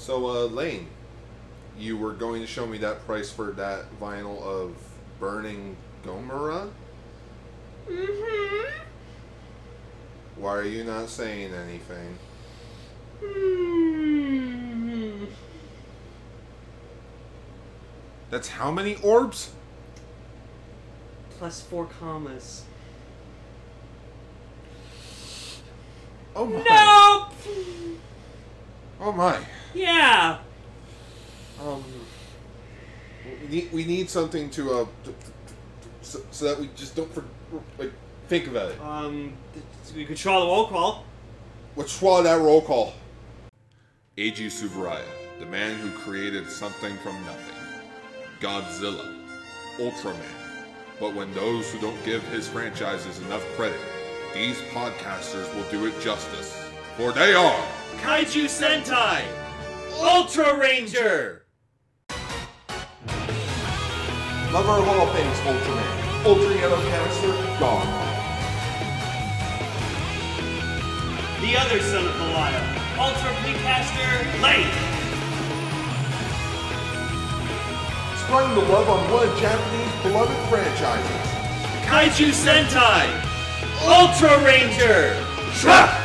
[0.00, 0.86] So, uh, Lane,
[1.78, 4.74] you were going to show me that price for that vinyl of
[5.20, 6.70] Burning Gomora?
[7.86, 8.80] Mm-hmm.
[10.36, 12.18] Why are you not saying anything?
[13.22, 13.66] Hmm.
[18.30, 19.50] That's how many orbs?
[21.36, 22.64] Plus four commas.
[26.34, 26.62] Oh my.
[26.62, 27.34] Nope.
[28.98, 29.40] Oh my.
[29.74, 30.38] Yeah.
[31.60, 31.84] Um.
[33.42, 35.16] We need, we need something to, uh, to- to-
[36.02, 37.22] so, so that we just don't, for,
[37.78, 37.92] like,
[38.28, 38.80] think about it.
[38.80, 39.34] Um.
[39.52, 41.04] th- We could try the roll call.
[41.76, 42.94] Let's swallow that roll call.
[44.16, 45.04] Eiji Tsuburaya,
[45.38, 47.56] the man who created something from nothing.
[48.40, 49.16] Godzilla.
[49.78, 50.16] Ultraman.
[50.98, 53.80] But when those who don't give his franchises enough credit,
[54.34, 56.54] these podcasters will do it justice.
[56.96, 57.66] For they are
[57.98, 59.22] Kaiju Sentai.
[59.98, 61.46] Ultra Ranger.
[64.52, 66.24] Lover of all things Ultraman.
[66.24, 67.86] Ultra Yellow Canister, gone.
[71.40, 72.62] The other son of Belial.
[72.98, 74.70] Ultra Pinkcaster Lane.
[78.24, 81.30] Spreading the love on one of Japanese beloved franchises.
[81.86, 83.08] Kaiju Sentai.
[83.82, 85.16] Ultra Ranger.
[85.54, 85.99] Truck.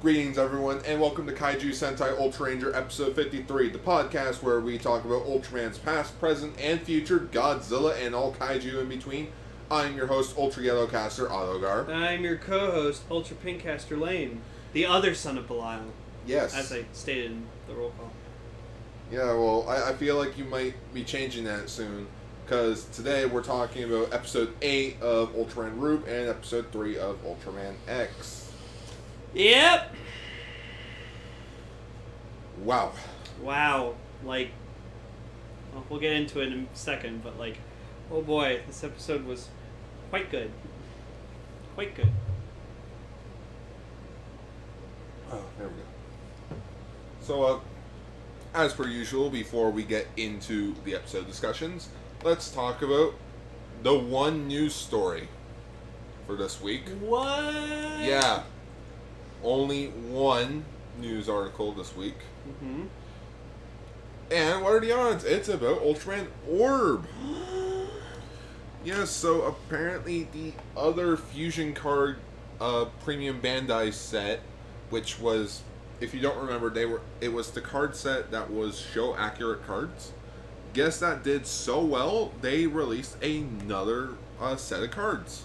[0.00, 4.78] Greetings, everyone, and welcome to Kaiju Sentai Ultra Ranger Episode 53, the podcast where we
[4.78, 9.28] talk about Ultraman's past, present, and future, Godzilla, and all kaiju in between.
[9.70, 11.88] I'm your host, Ultra Yellowcaster, Autogar.
[11.88, 14.40] I'm your co-host, Ultra Pinkcaster Lane.
[14.72, 15.90] The other son of Belial,
[16.26, 16.54] Yes.
[16.54, 18.12] as I stated in the roll call.
[19.10, 22.06] Yeah, well, I, I feel like you might be changing that soon,
[22.46, 27.74] because today we're talking about Episode 8 of Ultraman Rube and Episode 3 of Ultraman
[27.88, 28.47] X.
[29.34, 29.94] Yep.
[32.64, 32.92] Wow.
[33.42, 33.94] Wow.
[34.24, 34.50] Like,
[35.72, 37.58] well, we'll get into it in a second, but like,
[38.10, 39.48] oh boy, this episode was
[40.10, 40.50] quite good.
[41.74, 42.10] Quite good.
[45.30, 46.60] Oh, there we go.
[47.20, 47.60] So, uh,
[48.54, 51.88] as per usual, before we get into the episode discussions,
[52.24, 53.14] let's talk about
[53.82, 55.28] the one news story
[56.26, 56.88] for this week.
[57.00, 57.52] What?
[58.00, 58.42] Yeah,
[59.42, 60.64] only one
[61.00, 62.16] news article this week.
[62.60, 62.84] hmm
[64.30, 65.24] And what are the odds?
[65.24, 67.06] It's about Ultraman Orb.
[68.84, 72.18] Yes, so apparently the other fusion card
[72.60, 74.40] uh, premium Bandai set,
[74.88, 75.62] which was,
[76.00, 79.66] if you don't remember, they were it was the card set that was show accurate
[79.66, 80.12] cards.
[80.74, 84.10] Guess that did so well, they released another
[84.40, 85.44] uh, set of cards.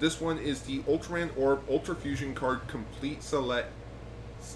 [0.00, 3.72] This one is the Ultraman Orb Ultra Fusion card complete select,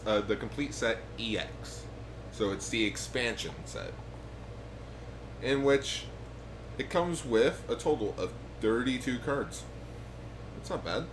[0.07, 1.83] uh, the complete set EX.
[2.31, 3.93] So it's the expansion set,
[5.43, 6.05] in which
[6.79, 9.65] it comes with a total of 32 cards.
[10.57, 11.05] That's not bad.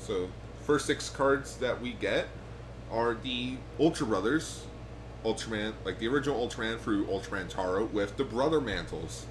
[0.00, 0.30] So,
[0.64, 2.28] first six cards that we get
[2.90, 4.66] are the Ultra Brothers,
[5.24, 9.26] Ultraman, like the original Ultraman through Ultraman Taro with the Brother Mantles.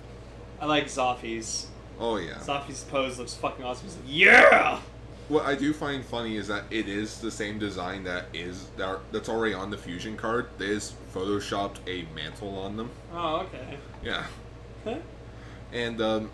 [0.61, 1.67] I like Zoffy's.
[1.99, 2.35] Oh, yeah.
[2.35, 3.87] Zoffy's pose looks fucking awesome.
[3.87, 4.79] He's like, yeah.
[5.27, 8.99] What I do find funny is that it is the same design that is that
[9.11, 10.47] that's already on the fusion card.
[10.57, 12.89] They just photoshopped a mantle on them.
[13.13, 13.77] Oh, okay.
[14.03, 14.25] Yeah.
[14.83, 14.95] Huh?
[15.71, 16.31] And um,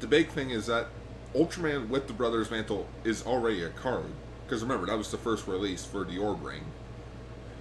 [0.00, 0.88] the big thing is that
[1.34, 4.06] Ultraman with the Brothers Mantle is already a card.
[4.44, 6.64] Because remember, that was the first release for the Orb Ring.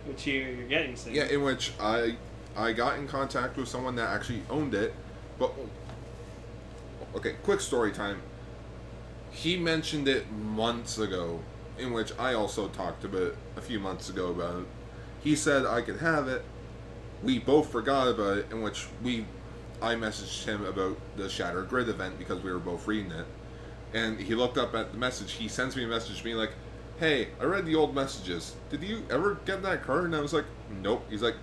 [0.08, 1.13] Which you, you're getting soon.
[1.13, 2.16] Yeah, in which I
[2.56, 4.96] I got in contact with someone that actually owned it.
[5.38, 5.53] But
[7.16, 8.22] okay, quick story time.
[9.31, 11.40] He mentioned it months ago,
[11.78, 14.68] in which I also talked about a few months ago about it.
[15.22, 16.44] He said I could have it.
[17.22, 19.25] We both forgot about it, in which we
[19.81, 23.26] I messaged him about the Shattered Grid event because we were both reading it.
[23.94, 25.34] And he looked up at the message.
[25.34, 26.52] He sends me a message being like,
[27.00, 28.55] Hey, I read the old messages.
[28.70, 30.05] Did you ever get that card?
[30.05, 30.46] And I was like,
[30.82, 31.05] Nope.
[31.09, 31.35] He's like,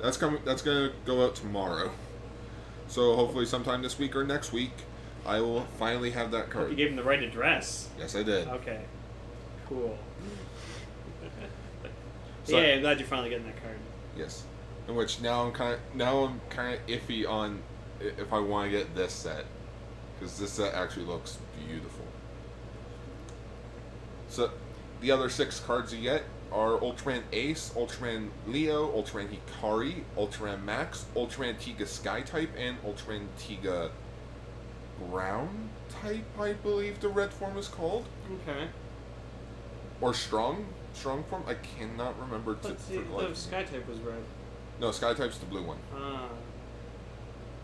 [0.00, 1.90] That's coming that's gonna go out tomorrow.
[2.88, 4.72] So hopefully sometime this week or next week
[5.24, 6.70] I will finally have that Hope card.
[6.70, 7.88] you gave him the right address.
[7.98, 8.48] Yes I did.
[8.48, 8.80] Okay.
[9.68, 9.98] Cool.
[12.44, 13.76] So- yeah, I'm glad you're finally getting that card.
[14.16, 14.44] Yes.
[14.86, 17.60] In which now I'm kind of now I'm kind of iffy on
[17.98, 19.46] if I want to get this set
[20.14, 22.04] because this set actually looks beautiful.
[24.28, 24.52] So
[25.00, 26.22] the other six cards you get
[26.56, 33.26] are Ultraman Ace, Ultraman Leo, Ultraman Hikari, Ultraman Max, Ultraman Tiga Sky type, and Ultraman
[33.38, 33.90] Tiga
[35.10, 35.68] Ground
[36.00, 38.06] type, I believe the red form is called,
[38.48, 38.68] Okay.
[40.00, 40.64] or strong,
[40.94, 41.42] strong form.
[41.46, 42.54] I cannot remember.
[42.54, 44.22] To, But the, the the sky type was red.
[44.80, 45.78] No, sky type's the blue one.
[45.94, 46.28] Ah.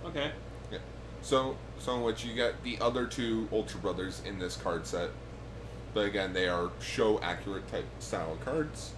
[0.04, 0.32] Okay.
[0.70, 0.78] Yeah.
[1.22, 5.08] So, so which you get the other two Ultra Brothers in this card set,
[5.94, 8.92] but again, they are show accurate type style cards.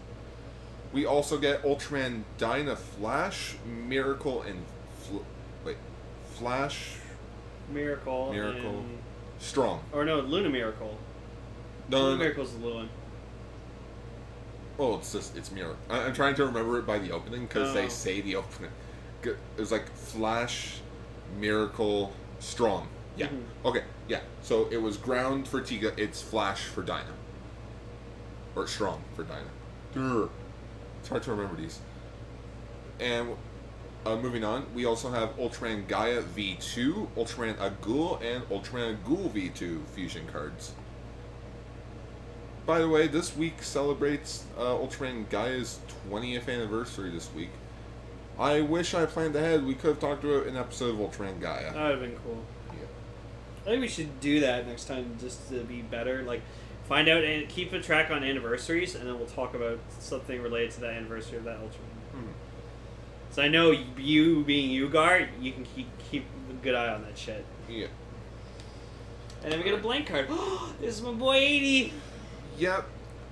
[0.92, 4.62] We also get Ultraman Dyna Flash, Miracle, and
[5.00, 5.18] Fl-
[5.64, 5.76] wait,
[6.34, 6.96] Flash
[7.72, 8.32] Miracle.
[8.32, 8.70] Miracle.
[8.78, 8.98] and-
[9.40, 9.82] Strong.
[9.92, 10.96] or no, Luna Miracle.
[11.88, 12.22] No, Luna no, no.
[12.22, 12.88] Miracle's the blue one.
[14.78, 15.76] Oh, it's just it's Miracle.
[15.90, 17.88] I, I'm trying to remember it by the opening because they Oh.
[17.88, 18.70] say the opening.
[19.22, 20.80] It was like Flash,
[21.38, 22.88] Miracle, Strong.
[23.16, 23.26] Yeah.
[23.28, 23.42] Mhm.
[23.64, 23.82] Okay.
[24.08, 24.20] Yeah.
[24.42, 25.98] So it was Ground for Tiga.
[25.98, 27.12] It's Flash for Dyna.
[28.54, 29.50] Or Strong for Dyna.
[29.94, 30.28] Grr.
[31.00, 31.80] It's hard to remember these.
[33.00, 33.36] And
[34.06, 39.86] uh, moving on, we also have Ultraman Gaia V2, Ultraman Agul, and Ultraman Agul V2
[39.88, 40.72] fusion cards.
[42.66, 45.80] By the way, this week celebrates uh, Ultraman Gaia's
[46.10, 47.50] 20th anniversary this week.
[48.38, 49.64] I wish I planned ahead.
[49.64, 51.72] We could have talked about an episode of Ultraman Gaia.
[51.72, 52.42] That would have been cool.
[53.64, 56.22] I think we should do that next time just to be better.
[56.22, 56.42] Like,
[56.86, 60.72] find out and keep a track on anniversaries, and then we'll talk about something related
[60.72, 62.12] to that anniversary of that Ultraman.
[62.12, 62.32] Hmm.
[63.30, 67.16] So I know you being Ugar, you can keep keep a good eye on that
[67.16, 67.44] shit.
[67.68, 67.86] Yeah.
[69.42, 70.28] And then we get a blank card.
[70.80, 71.92] this is my boy 80.
[72.58, 72.86] Yep.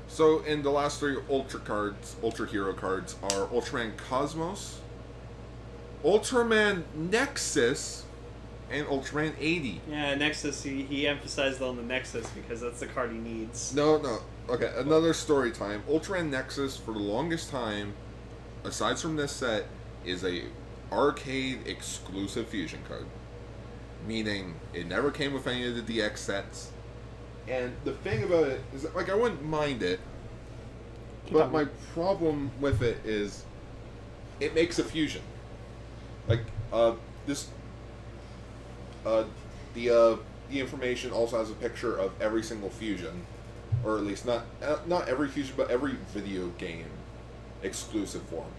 [0.09, 4.81] So in the last three Ultra cards, Ultra Hero cards are Ultraman Cosmos,
[6.05, 8.05] Ultraman Nexus,
[8.73, 9.81] and Ultraman 80.
[9.89, 10.63] Yeah, Nexus.
[10.63, 13.75] He, he emphasized on the Nexus because that's the card he needs.
[13.75, 14.21] No, no.
[14.49, 15.83] Okay, another story time.
[15.89, 17.95] Ultraman Nexus for the longest time,
[18.65, 19.67] aside from this set,
[20.05, 20.45] is a
[20.91, 23.07] arcade exclusive fusion card.
[24.07, 26.71] Meaning it never came with any of the DX sets.
[27.47, 30.01] And the thing about it is that, like I wouldn't mind it,
[31.27, 31.53] Keep but on.
[31.53, 31.65] my
[31.95, 33.45] problem with it is
[34.41, 35.23] it makes a fusion.
[36.29, 36.41] Like
[36.73, 36.95] uh
[37.27, 37.49] this
[39.07, 39.25] uh
[39.75, 40.17] the uh
[40.51, 43.25] the information also has a picture of every single fusion
[43.85, 46.87] or at least not uh, not every fusion but every video game
[47.63, 48.51] exclusive form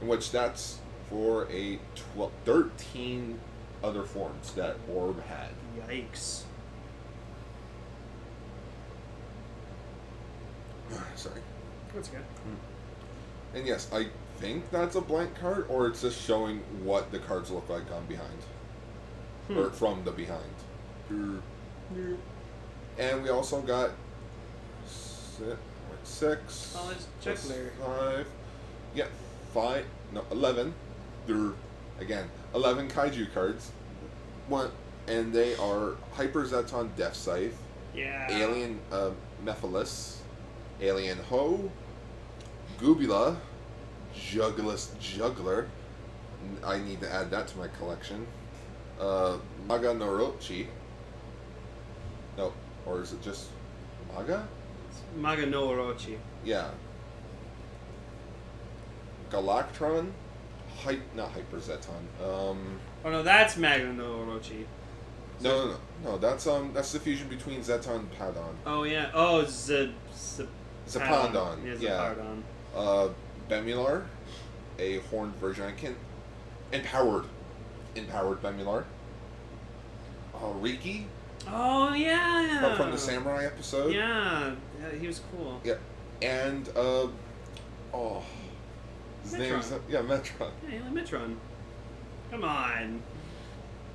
[0.00, 0.78] in which that's
[1.08, 1.78] for a
[2.14, 3.38] 12, 13
[3.82, 5.48] other forms that orb had
[5.88, 6.42] Yikes.
[11.16, 11.40] sorry
[11.94, 12.22] That's good.
[13.54, 14.06] and yes i
[14.38, 18.04] think that's a blank card or it's just showing what the cards look like on
[18.06, 18.38] behind
[19.52, 19.58] Hmm.
[19.58, 21.42] or from the behind
[22.98, 23.90] and we also got
[24.86, 25.56] six,
[26.04, 27.70] six Oh, there's plus Juggler.
[27.84, 28.26] five
[28.94, 29.06] yeah
[29.52, 30.74] five no 11
[31.26, 31.52] there
[32.00, 33.70] again 11 kaiju cards
[34.48, 34.70] one
[35.08, 37.56] and they are hyper zetton death scythe
[37.94, 38.30] Yeah.
[38.30, 39.10] alien uh,
[39.44, 40.18] Mefilas,
[40.80, 41.70] alien Ho,
[42.78, 43.36] Gubula,
[44.14, 45.66] Juggulus Juggler.
[46.64, 48.24] I need to add that to my collection.
[49.02, 50.66] Uh, Maga Norochi.
[52.38, 52.52] No,
[52.86, 53.48] or is it just
[54.14, 54.46] Maga?
[55.16, 56.16] Maga no Orochi.
[56.44, 56.68] Yeah.
[59.30, 60.10] Galactron,
[60.84, 62.02] Hy- not Hyper Zetton.
[62.24, 64.64] Um, Oh no, that's Maga no Orochi.
[65.40, 66.18] no, no, no, no.
[66.18, 68.54] That's um, that's the fusion between Zetton and Pandon.
[68.66, 69.10] Oh yeah.
[69.14, 69.92] Oh, Z.
[70.14, 70.46] Z-
[70.86, 72.14] Zepandon, Yeah, yeah.
[72.14, 72.42] Zepandon.
[72.76, 73.08] uh,
[73.48, 74.04] Bemular,
[74.78, 75.64] a horned version.
[75.64, 75.72] I
[77.94, 78.84] empowered, empowered Bemular.
[80.34, 81.06] Uh, Riki
[81.48, 82.60] Oh yeah.
[82.60, 83.92] from- from the Samurai episode.
[83.94, 84.54] Yeah.
[84.80, 85.60] yeah, he was cool.
[85.64, 85.74] Yeah,
[86.22, 87.08] and uh,
[87.92, 88.22] oh,
[89.24, 89.38] his Metron.
[89.38, 90.50] name's yeah Metron.
[90.68, 91.36] Yeah, you like Metron.
[92.30, 93.02] Come on.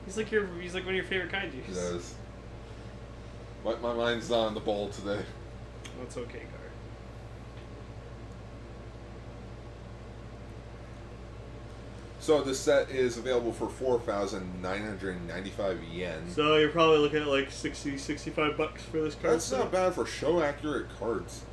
[0.05, 0.47] He's like your.
[0.61, 1.75] He's like one of your favorite He kaiju's.
[1.75, 2.13] does.
[3.65, 5.21] My, my mind's not on the ball today.
[5.99, 6.69] That's okay, Gar.
[12.27, 16.29] So this set is available for four thousand nine hundred ninety-five yen.
[16.29, 19.35] So you're probably looking at like 60, 65 bucks for this card.
[19.35, 19.59] That's set.
[19.59, 21.43] not bad for show accurate cards,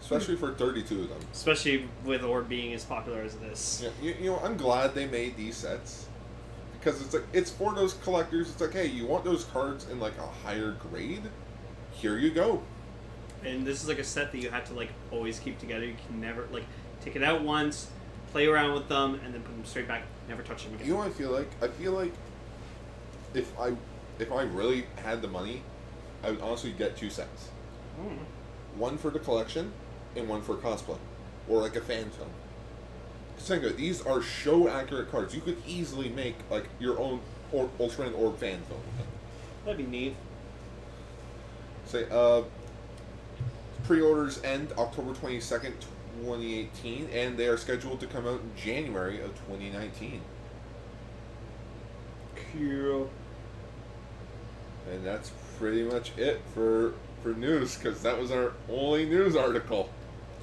[0.00, 1.18] especially for thirty-two of them.
[1.34, 3.82] Especially with Orb being as popular as it is.
[3.84, 6.06] Yeah, you, you know, I'm glad they made these sets
[6.78, 8.48] because it's like it's for those collectors.
[8.52, 11.24] It's like, hey, you want those cards in like a higher grade?
[11.90, 12.62] Here you go.
[13.44, 15.84] And this is like a set that you have to like always keep together.
[15.84, 16.64] You can never like
[17.02, 17.90] take it out once,
[18.30, 20.04] play around with them, and then put them straight back.
[20.32, 20.86] Never touch them again.
[20.86, 21.50] You know what I feel like?
[21.60, 22.14] I feel like
[23.34, 23.74] if I
[24.18, 25.60] if I really had the money,
[26.24, 27.50] I would honestly get two sets.
[27.96, 28.16] Hmm.
[28.80, 29.72] One for the collection,
[30.16, 30.96] and one for cosplay,
[31.50, 32.30] or like a fan film.
[33.36, 35.34] think of these are show accurate cards.
[35.34, 37.20] You could easily make like your own
[37.52, 38.80] or Ultraman Orb fan film.
[39.66, 40.16] That'd be neat.
[41.84, 42.40] say uh,
[43.84, 45.74] pre-orders end October twenty second,
[46.20, 50.20] twenty eighteen, and they are scheduled to come out in January of twenty nineteen.
[52.52, 53.10] Cool.
[54.90, 59.88] And that's pretty much it for for news, because that was our only news article.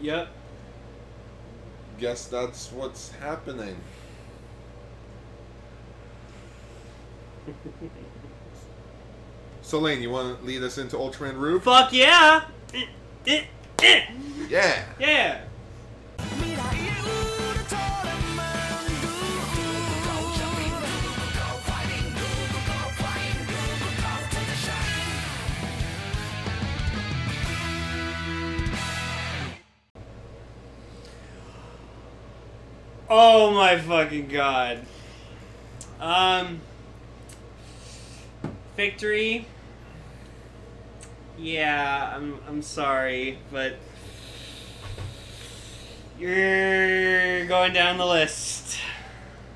[0.02, 0.30] Yep.
[2.00, 3.76] Guess that's what's happening.
[9.62, 11.62] So Lane, you want to lead us into Ultraman Rube?
[11.62, 12.46] Fuck yeah!
[12.74, 12.86] Eh,
[13.28, 13.44] eh,
[13.84, 14.02] eh.
[14.50, 14.84] Yeah.
[15.00, 15.42] Yeah.
[33.10, 34.86] Oh my fucking god.
[36.00, 36.62] Um.
[38.78, 39.46] Victory.
[41.38, 43.78] Yeah, I'm I'm sorry, but
[46.20, 48.78] you're going down the list.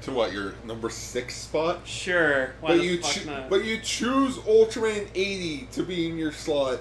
[0.01, 1.81] To what your number six spot?
[1.85, 2.53] Sure.
[2.59, 3.49] Why but you not?
[3.49, 6.79] but you choose Ultraman eighty to be in your slot.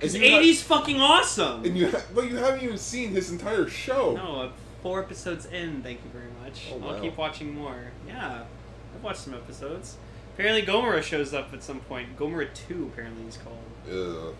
[0.00, 1.64] Because ha- fucking awesome.
[1.64, 4.14] and you ha- but you haven't even seen his entire show.
[4.14, 4.52] No,
[4.84, 5.82] four episodes in.
[5.82, 6.66] Thank you very much.
[6.72, 7.86] Oh, I'll keep watching more.
[8.06, 8.42] Yeah,
[8.94, 9.96] I've watched some episodes.
[10.34, 12.16] Apparently, Gomora shows up at some point.
[12.18, 13.58] Gomora Two, apparently, he's called.
[13.90, 14.34] Ugh,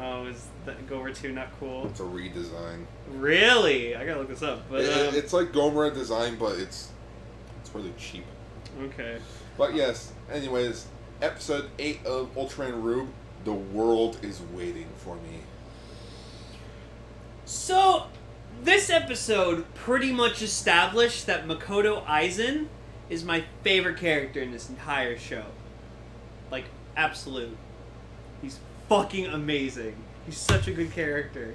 [0.00, 1.86] Oh, is that Gomora Two not cool?
[1.88, 2.84] it's a redesign.
[3.10, 3.96] Really?
[3.96, 4.62] I gotta look this up.
[4.70, 6.90] But It- um, it's like Gomora design, but it's
[7.60, 8.24] it's really cheap.
[8.80, 9.18] okay.
[9.56, 10.86] But yes, anyways,
[11.20, 13.08] episode 8 of Ultraman Rube,
[13.44, 15.40] The World is Waiting for Me.
[17.44, 18.04] So,
[18.62, 22.66] this episode pretty much established that Makoto Aizen
[23.08, 25.44] is my favorite character in this entire show.
[26.50, 26.64] Like,
[26.96, 27.56] absolute.
[28.42, 29.96] He's fucking amazing.
[30.26, 31.54] He's such a good character.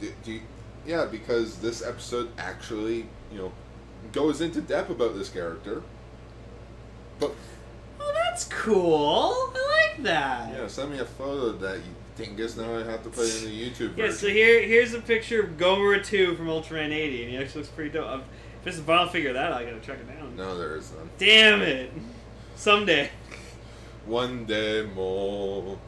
[0.00, 0.40] D- do you-
[0.86, 3.52] yeah, because this episode actually, you know,
[4.12, 5.82] goes into depth about this character.
[7.20, 7.32] But,
[8.00, 9.52] Oh, that's cool.
[9.54, 10.52] I like that.
[10.54, 12.56] yeah, send me a photo of that, you dingus.
[12.56, 13.98] Now I have to put it in the YouTube version.
[13.98, 17.62] Yeah, so here here's a picture of Gomora 2 from Ultraman 80, and he actually
[17.62, 18.08] looks pretty dope.
[18.10, 18.20] Um,
[18.58, 20.36] If there's a vinyl figure of that, I gotta track it down.
[20.36, 21.08] No, there is none.
[21.18, 21.92] Damn it!
[22.56, 23.10] Someday.
[24.04, 25.78] One day more.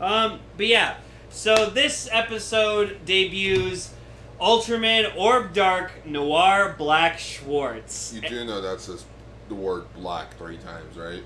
[0.00, 0.96] Um, but yeah,
[1.30, 3.92] so this episode debuts
[4.40, 8.12] Ultraman Orb Dark Noir Black Schwartz.
[8.14, 9.06] You do know that's just
[9.48, 11.22] the word black three times, right?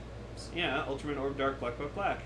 [0.54, 2.20] Yeah, Ultraman Orb Dark Black Black Black.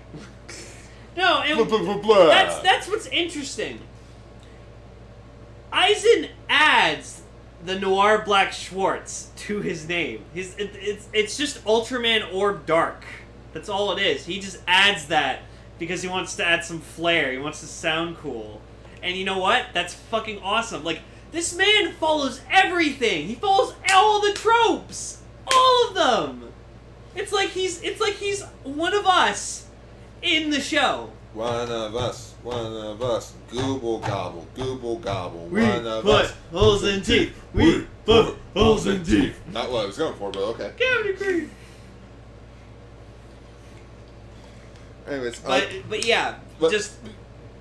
[1.17, 2.25] no, and Blah, blah, blah, blah.
[2.27, 3.79] that's that's what's interesting.
[5.73, 7.21] Aizen adds
[7.63, 10.23] the Noir Black Schwartz to his name.
[10.33, 13.05] His it, it's it's just Ultraman Orb Dark.
[13.53, 14.25] That's all it is.
[14.25, 15.41] He just adds that
[15.79, 17.31] because he wants to add some flair.
[17.31, 18.61] He wants to sound cool.
[19.03, 19.67] And you know what?
[19.73, 20.83] That's fucking awesome.
[20.83, 21.01] Like
[21.31, 23.27] this man follows everything.
[23.27, 25.21] He follows all the tropes.
[25.53, 26.49] All of them.
[27.15, 29.67] It's like he's it's like he's one of us
[30.21, 31.11] in the show.
[31.33, 35.45] One of us, one of us, gooble gobble, gooble gobble.
[35.47, 36.33] We one of put us.
[36.51, 37.33] holes in teeth.
[37.53, 39.39] We put holes in teeth.
[39.51, 40.73] Not what I was going for, but okay.
[40.77, 41.51] Cavity cream.
[45.07, 46.97] Anyways, But uh, but yeah, but just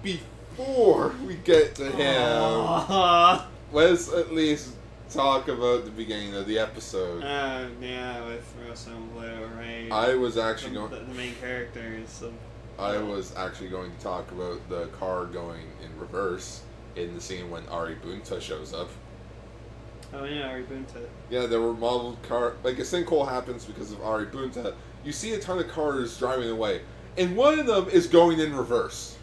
[0.03, 3.49] before we get to him, Aw.
[3.73, 4.75] let's at least
[5.11, 7.23] talk about the beginning of the episode.
[7.23, 8.55] Uh, yeah, with
[8.87, 9.89] and Blue, right?
[9.91, 10.91] I was actually the, going.
[10.91, 12.23] the, the main characters.
[12.23, 12.33] Of,
[12.81, 16.63] I was actually going to talk about the car going in reverse
[16.97, 18.89] in the scene when Ari Bunta shows up.
[20.15, 21.07] oh yeah, Ari Bunta.
[21.29, 24.75] Yeah, there were modeled car like a sinkhole happens because of Ari Bunta.
[25.05, 26.81] You see a ton of cars driving away,
[27.19, 29.17] and one of them is going in reverse.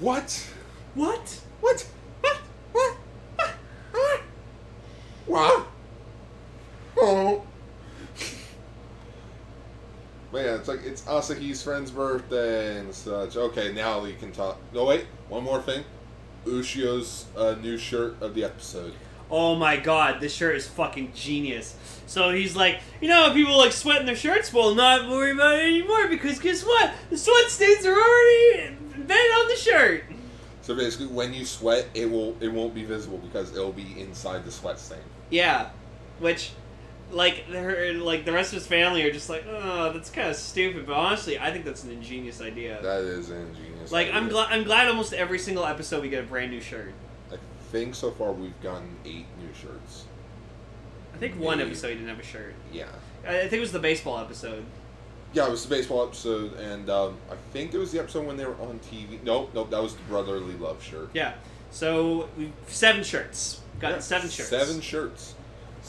[0.00, 0.48] What?
[0.94, 1.40] What?
[1.60, 1.86] What?
[2.20, 2.36] What?
[2.72, 2.96] What?
[3.36, 3.54] What?
[3.92, 4.20] What?
[5.26, 5.66] What?
[6.98, 7.42] Oh.
[10.32, 10.58] But yeah,
[10.90, 13.36] it's Asahi's friend's birthday and such.
[13.36, 14.58] Okay, now we can talk.
[14.74, 15.84] No, wait, one more thing.
[16.44, 18.92] Ushio's uh, new shirt of the episode.
[19.30, 21.76] Oh my god, this shirt is fucking genius.
[22.06, 24.52] So he's like, you know, how people like sweating their shirts.
[24.52, 26.92] Well, not worry about it anymore because guess what?
[27.08, 30.04] The sweat stains are already embedded on the shirt.
[30.62, 34.44] So basically, when you sweat, it will it won't be visible because it'll be inside
[34.44, 34.98] the sweat stain.
[35.30, 35.70] Yeah,
[36.18, 36.50] which,
[37.10, 40.36] like, her, like the rest of his family are just like, oh, that's kind of
[40.36, 40.86] stupid.
[40.86, 42.80] But honestly, I think that's an ingenious idea.
[42.82, 43.92] That is ingenious.
[43.92, 44.48] like, I'm glad.
[44.52, 46.92] I'm glad almost every single episode we get a brand new shirt.
[47.32, 47.36] I
[47.72, 50.04] think so far we've gotten eight new shirts.
[51.14, 51.70] I think one Maybe.
[51.70, 52.54] episode he didn't have a shirt.
[52.72, 52.86] Yeah.
[53.26, 54.64] I I think it was the baseball episode.
[55.32, 58.36] Yeah, it was the baseball episode, and um, I think it was the episode when
[58.36, 59.22] they were on TV.
[59.22, 61.10] Nope, nope, that was the brotherly love shirt.
[61.12, 61.34] Yeah.
[61.70, 63.60] So we seven shirts.
[63.78, 64.48] Got Yeah, seven shirts.
[64.48, 65.34] Seven shirts.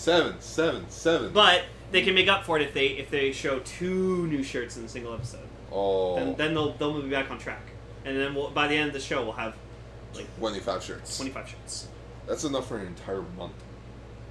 [0.02, 1.32] Seven, seven, seven.
[1.32, 4.76] But they can make up for it if they if they show two new shirts
[4.76, 5.48] in a single episode.
[5.72, 7.62] oh, Then then they'll they'll be back on track.
[8.04, 9.56] And then we'll, by the end of the show we'll have
[10.16, 11.18] like 25 shirts.
[11.18, 11.88] twenty five shirts.
[12.26, 13.54] That's enough for an entire month.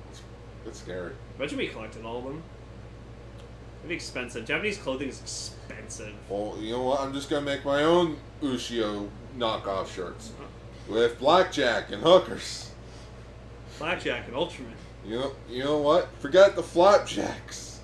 [0.09, 0.23] That's,
[0.67, 1.13] it's scary.
[1.39, 2.43] Imagine we collected all of them.
[3.79, 4.45] It'd be expensive.
[4.45, 6.15] Japanese clothing is expensive.
[6.29, 7.01] Well, you know what?
[7.01, 9.09] I'm just gonna make my own Ushio
[9.39, 10.95] knockoff shirts uh-huh.
[10.95, 12.73] with blackjack and hookers.
[13.79, 14.75] Blackjack and Ultraman.
[15.07, 16.09] You know, you know what?
[16.19, 17.81] Forget the flapjacks.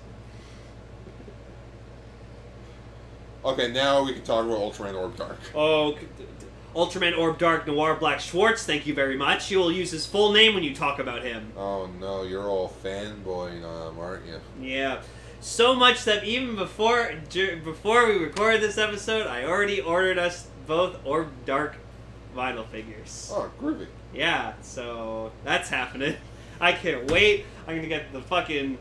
[3.43, 5.39] Okay, now we can talk about Ultraman Orb Dark.
[5.55, 6.45] Oh, c- d- d-
[6.75, 8.65] Ultraman Orb Dark Noir Black Schwartz.
[8.65, 9.49] Thank you very much.
[9.49, 11.51] You will use his full name when you talk about him.
[11.55, 14.39] Oh no, you're all fanboying um, aren't you?
[14.61, 15.01] Yeah.
[15.39, 17.11] So much that even before
[17.63, 21.77] before we recorded this episode, I already ordered us both Orb Dark
[22.35, 23.31] vinyl figures.
[23.33, 23.87] Oh, groovy.
[24.13, 26.15] Yeah, so that's happening.
[26.59, 27.45] I can't wait.
[27.67, 28.77] I'm gonna get the fucking.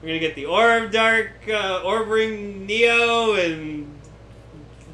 [0.00, 3.88] I'm gonna get the Orb Dark, uh, Orb Ring Neo, and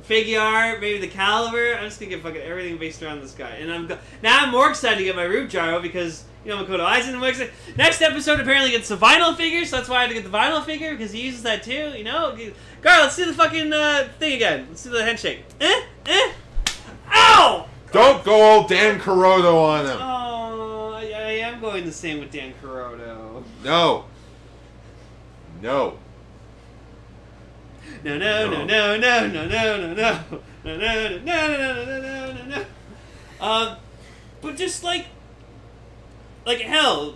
[0.03, 1.75] figure art, maybe the Caliber.
[1.75, 3.51] I'm just gonna get fucking everything based around this guy.
[3.61, 6.65] And I'm go- now I'm more excited to get my Rube Gyro because you know
[6.65, 7.53] Makoto works it.
[7.77, 10.31] Next episode apparently gets the vinyl figure, so that's why I had to get the
[10.31, 11.93] vinyl figure because he uses that too.
[11.97, 12.35] You know,
[12.81, 14.67] Girl, let's do the fucking uh, thing again.
[14.71, 15.45] Let's do the handshake.
[15.61, 16.33] Eh, eh.
[17.15, 17.67] Ow!
[17.93, 19.99] Don't go old Dan Kuroto on him.
[20.01, 20.38] Oh,
[21.49, 23.43] am going the same with Dan Kuroto.
[23.65, 24.05] No.
[25.63, 25.99] No.
[28.05, 30.23] No, no, no, no, no, no, no, no, no, no, no,
[30.65, 32.65] no, no, no, no, no, no, no, no.
[33.41, 33.45] No.
[33.45, 33.77] Um,
[34.41, 35.07] but just like,
[36.45, 37.15] like hell,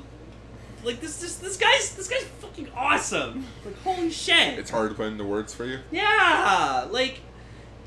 [0.84, 3.46] like this, this, this guy's, this guy's fucking awesome.
[3.64, 4.58] Like holy shit.
[4.58, 5.78] It's hard to put into words for you.
[5.90, 7.20] Yeah, like,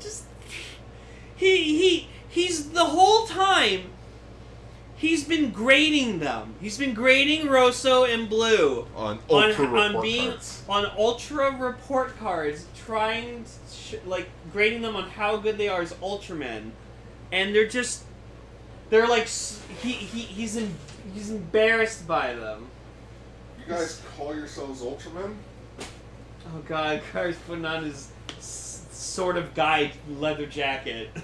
[0.00, 0.24] just
[1.34, 3.90] he he he's the whole time.
[4.98, 6.54] He's been grading them.
[6.60, 10.64] He's been grading Rosso and Blue On on, ultra on report being cards.
[10.68, 15.82] on ultra report cards, trying to sh- like grading them on how good they are
[15.82, 16.70] as Ultramen,
[17.30, 18.04] and they're just
[18.88, 19.26] they're like
[19.82, 20.74] he, he he's in,
[21.12, 22.68] he's embarrassed by them.
[23.58, 25.34] You guys call yourselves Ultramen?
[25.80, 31.10] Oh god, Car's putting on his s- sort of guy leather jacket.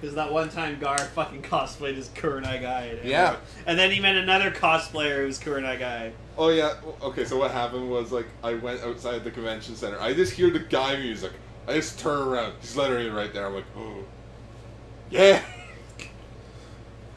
[0.00, 2.82] Because that one time Gar fucking cosplayed as Kurenai Gai.
[3.00, 3.36] and- Yeah.
[3.66, 6.12] And then he met another cosplayer who was Kurenai Gai.
[6.36, 6.74] Oh yeah.
[7.02, 10.00] Okay, so what happened was like I went outside the convention center.
[10.00, 11.32] I just hear the guy music.
[11.66, 12.54] I just turn around.
[12.60, 13.46] He's literally right there.
[13.46, 14.04] I'm like, oh,
[15.10, 15.42] yeah.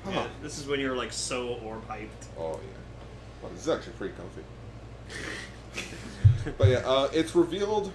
[0.09, 2.07] Yeah, this is when you're like so orb hyped.
[2.35, 2.79] Oh yeah.
[3.43, 4.41] Well, this is actually pretty comfy.
[6.57, 7.91] but yeah, uh, it's revealed.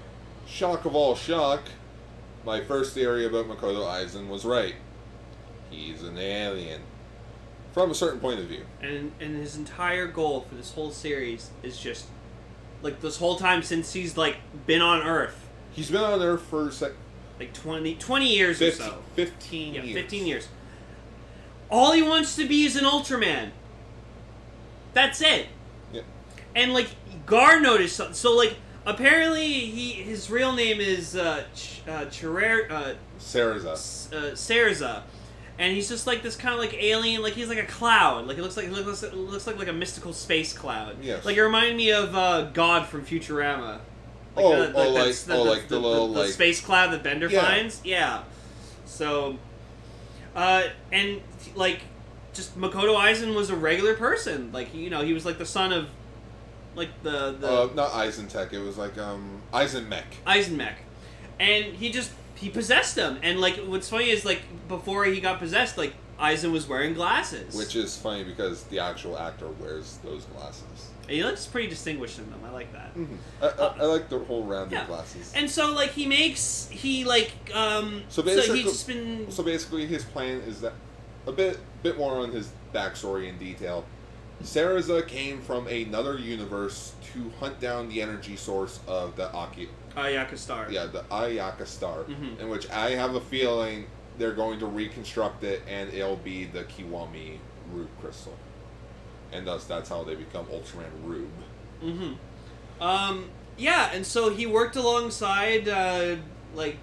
[0.46, 1.62] Shock of all shock.
[2.46, 4.76] My first theory about Makoto Aizen was right.
[5.68, 6.80] He's an alien.
[7.72, 8.64] From a certain point of view.
[8.80, 12.06] And and his entire goal for this whole series is just
[12.82, 16.70] like this whole time since he's like been on Earth, He's been on Earth for
[16.70, 16.92] sec-
[17.38, 18.98] like 20, 20 years 15, or so.
[19.16, 19.94] 15 Yeah, years.
[20.02, 20.48] 15 years.
[21.68, 23.50] All he wants to be is an Ultraman.
[24.94, 25.48] That's it.
[25.92, 26.02] Yeah.
[26.54, 26.88] And like
[27.26, 28.14] Gar noticed something.
[28.14, 34.16] So like apparently he his real name is uh, Ch- uh, Chirer, uh, S- uh,
[34.34, 35.02] Serza,
[35.58, 38.38] and he's just like this kind of like alien, like he's like a cloud, like
[38.38, 40.96] it looks like it looks, looks like like a mystical space cloud.
[41.02, 41.24] Yes.
[41.24, 43.80] Like it reminded me of uh, God from Futurama.
[44.36, 47.28] Oh, the- the- oh, like, that's oh, like the, little, like, space cloud that Bender
[47.28, 47.42] Yeah.
[47.42, 47.80] finds.
[47.84, 48.22] Yeah.
[48.84, 49.38] So,
[50.34, 51.20] uh, and
[51.54, 51.80] like,
[52.34, 54.52] just Makoto Aizen was a regular person.
[54.52, 55.88] Like you know, he was like the son of,
[56.76, 60.04] like the the uh, not Aizentech, it was like, um, Eisenmech.
[60.26, 60.74] Eisenmech,
[61.40, 63.18] and he just he possessed him.
[63.22, 67.54] And like, what's funny is like before he got possessed, like Aizen was wearing glasses,
[67.54, 70.90] Which is funny because the actual actor wears those glasses.
[71.08, 72.40] he looks pretty distinguished in them.
[72.46, 72.90] I like that.
[73.42, 74.86] I, I, I like the whole round Yeah.
[74.86, 75.32] glasses.
[75.36, 79.42] And so like he makes he like um So so basically- he's just been So
[79.42, 80.72] basically, his plan is that
[81.26, 83.84] a bit bit more on his backstory in detail.
[84.42, 90.36] Saraza came from another universe to hunt down the energy source of the Aki, Ayaka
[90.36, 90.66] Star.
[90.70, 92.38] yeah, the Ayaka star, Mhm.
[92.40, 93.86] in which I have a feeling
[94.18, 97.38] they're going to reconstruct it and it'll be the Kiwami
[97.72, 98.36] Rube crystal,
[99.32, 101.28] and thus that's how they become Ultraman Rube.
[101.82, 102.82] Mm-hmm.
[102.82, 106.16] Um, yeah, and so he worked alongside, uh,
[106.54, 106.76] like,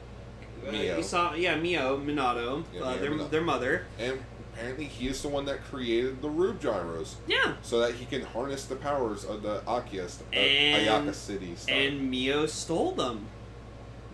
[0.68, 0.98] uh, Mio.
[1.00, 3.30] Isa- yeah, Mio Minato, Yeah, uh, Mio their, Minato.
[3.30, 3.86] their mother.
[4.00, 4.20] And
[4.54, 7.54] apparently he is the one that created the Rube gyros Yeah.
[7.62, 11.56] so that he can harness the powers of the Akia, st- uh, And- Ayaka City
[11.56, 11.74] stuff.
[11.76, 13.28] And Mio stole them.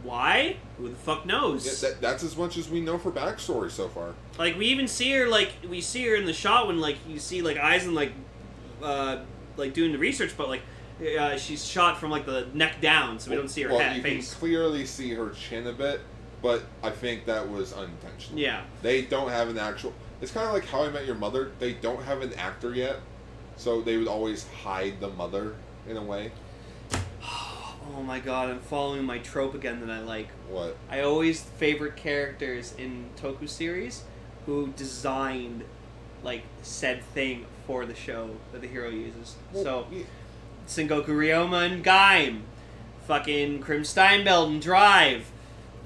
[0.03, 0.55] Why?
[0.77, 1.65] Who the fuck knows?
[1.65, 4.13] Yeah, that, that's as much as we know for backstory so far.
[4.37, 7.19] Like we even see her like we see her in the shot when like you
[7.19, 8.13] see like Aizen like
[8.81, 9.17] uh
[9.57, 10.61] like doing the research, but like
[11.19, 13.97] uh, she's shot from like the neck down, so we don't see her well, head
[13.97, 14.31] you face.
[14.31, 15.99] can clearly see her chin a bit,
[16.41, 18.39] but I think that was unintentional.
[18.39, 18.63] Yeah.
[18.81, 19.93] They don't have an actual.
[20.21, 21.51] It's kind of like How I Met Your Mother.
[21.59, 22.97] They don't have an actor yet,
[23.55, 25.55] so they would always hide the mother
[25.87, 26.31] in a way.
[27.97, 30.27] Oh my god, I'm following my trope again that I like.
[30.47, 30.77] What?
[30.91, 34.03] I always favorite characters in Toku series
[34.45, 35.63] who designed
[36.23, 39.35] like said thing for the show that the hero uses.
[39.51, 40.03] Well, so yeah,
[40.67, 42.41] Sengoku Ryoma and Gaim,
[43.07, 45.31] fucking Krim Steinbeld and Drive,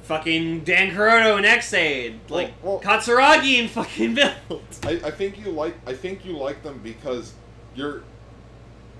[0.04, 4.16] fucking Dan Kuroto and Ex-Aid, Well, like well- Katsuragi and fucking
[4.50, 4.62] Build.
[4.84, 7.34] I, I think you like I think you like them because
[7.76, 8.04] you're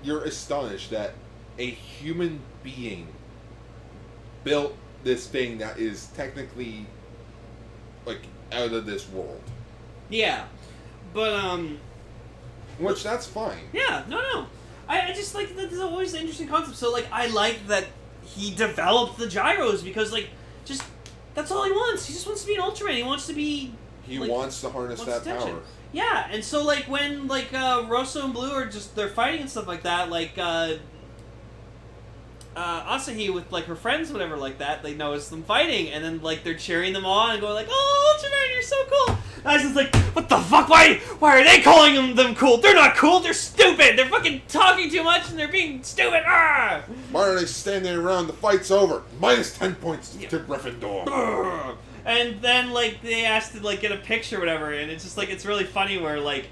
[0.02, 1.14] you're astonished that
[1.58, 3.06] a human being
[4.42, 6.86] built this thing that is technically
[8.06, 8.20] like
[8.52, 9.40] out of this world.
[10.10, 10.46] Yeah,
[11.14, 11.78] but um,
[12.78, 13.60] Which that's fine.
[13.72, 14.46] yeah, no, no,
[14.88, 15.70] I, I just like that.
[15.70, 16.76] There's always an interesting concept.
[16.76, 17.86] So like, I like that
[18.24, 20.28] he developed the gyros because like,
[20.66, 20.82] just
[21.34, 22.06] that's all he wants.
[22.06, 22.94] He just wants to be an Ultraman.
[22.96, 25.50] He wants to be He Like, wants to harness that attention.
[25.52, 25.60] power.
[25.92, 29.50] Yeah, and so like when like uh, Rosso and Blue are just they're fighting and
[29.50, 30.74] stuff like that, like uh,
[32.56, 36.20] uh, Asahi with like her friends, whatever, like that, they notice them fighting, and then
[36.22, 39.64] like they're cheering them on and going like, "Oh, Ultraman, you're so cool!" And I
[39.64, 40.68] was like, "What the fuck?
[40.68, 40.94] Why?
[41.18, 42.58] Why are they calling them them cool?
[42.58, 43.20] They're not cool.
[43.20, 43.98] They're stupid.
[43.98, 46.82] They're fucking talking too much and they're being stupid." Ah!
[47.10, 48.26] Why are they standing around?
[48.28, 49.02] The fight's over.
[49.20, 50.28] Minus ten points Yeah.
[50.30, 51.06] to Gryffindor.
[51.06, 51.74] Brr.
[52.06, 55.16] And then like they asked to like get a picture, or whatever, and it's just
[55.16, 56.48] like it's really funny where like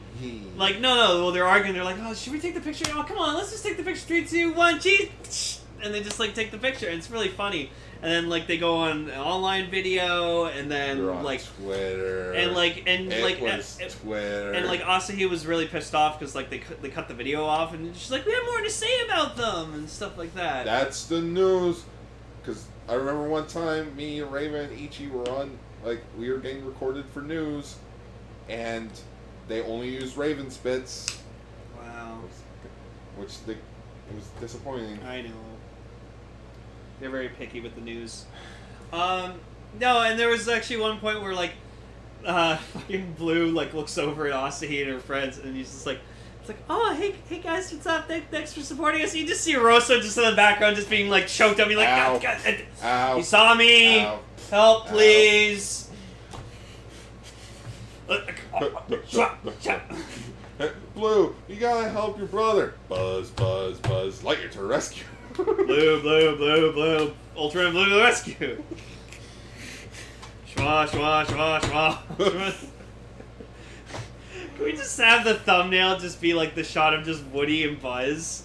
[0.56, 3.02] like no no well they're arguing they're like oh should we take the picture oh
[3.02, 6.34] come on let's just take the picture three two one cheese and they just like
[6.34, 7.70] take the picture and it's really funny
[8.02, 12.32] and then like they go on an online video and then You're on like Twitter.
[12.32, 14.52] and like and it like was uh, Twitter.
[14.52, 17.44] and like Asahi was really pissed off because like they cut, they cut the video
[17.44, 20.64] off and she's like we have more to say about them and stuff like that.
[20.64, 21.84] That's the news.
[22.42, 26.38] Because I remember one time me and Raven and Ichi were on, like, we were
[26.38, 27.76] getting recorded for news,
[28.48, 28.90] and
[29.46, 31.22] they only used Raven spits,
[31.78, 32.18] wow,
[33.16, 34.98] which they, it was disappointing.
[35.04, 35.30] I know.
[37.02, 38.26] They're very picky with the news.
[38.92, 39.40] Um,
[39.80, 41.50] no, and there was actually one point where like,
[42.24, 45.98] uh, fucking Blue like looks over at Asahi and her friends, and he's just like,
[46.38, 48.06] it's like, oh hey hey guys, what's up?
[48.06, 49.16] Thank- Thanks for supporting us.
[49.16, 51.66] You just see Rosso just in the background, just being like choked up.
[51.66, 52.20] He's like, Ow.
[52.20, 53.16] God, God, Ow.
[53.16, 54.00] he saw me.
[54.00, 54.20] Ow.
[54.48, 55.90] Help, please.
[60.94, 62.74] Blue, you gotta help your brother.
[62.88, 64.22] Buzz, buzz, buzz.
[64.22, 65.02] Lightyear to the rescue.
[65.34, 67.14] Blue, blue, blue, blue.
[67.36, 68.62] Ultra Blue to the rescue.
[70.54, 71.98] Schwa, schwa, schwa, schwa.
[72.18, 72.68] schwa.
[74.56, 77.80] Can we just have the thumbnail just be like the shot of just Woody and
[77.80, 78.44] Buzz?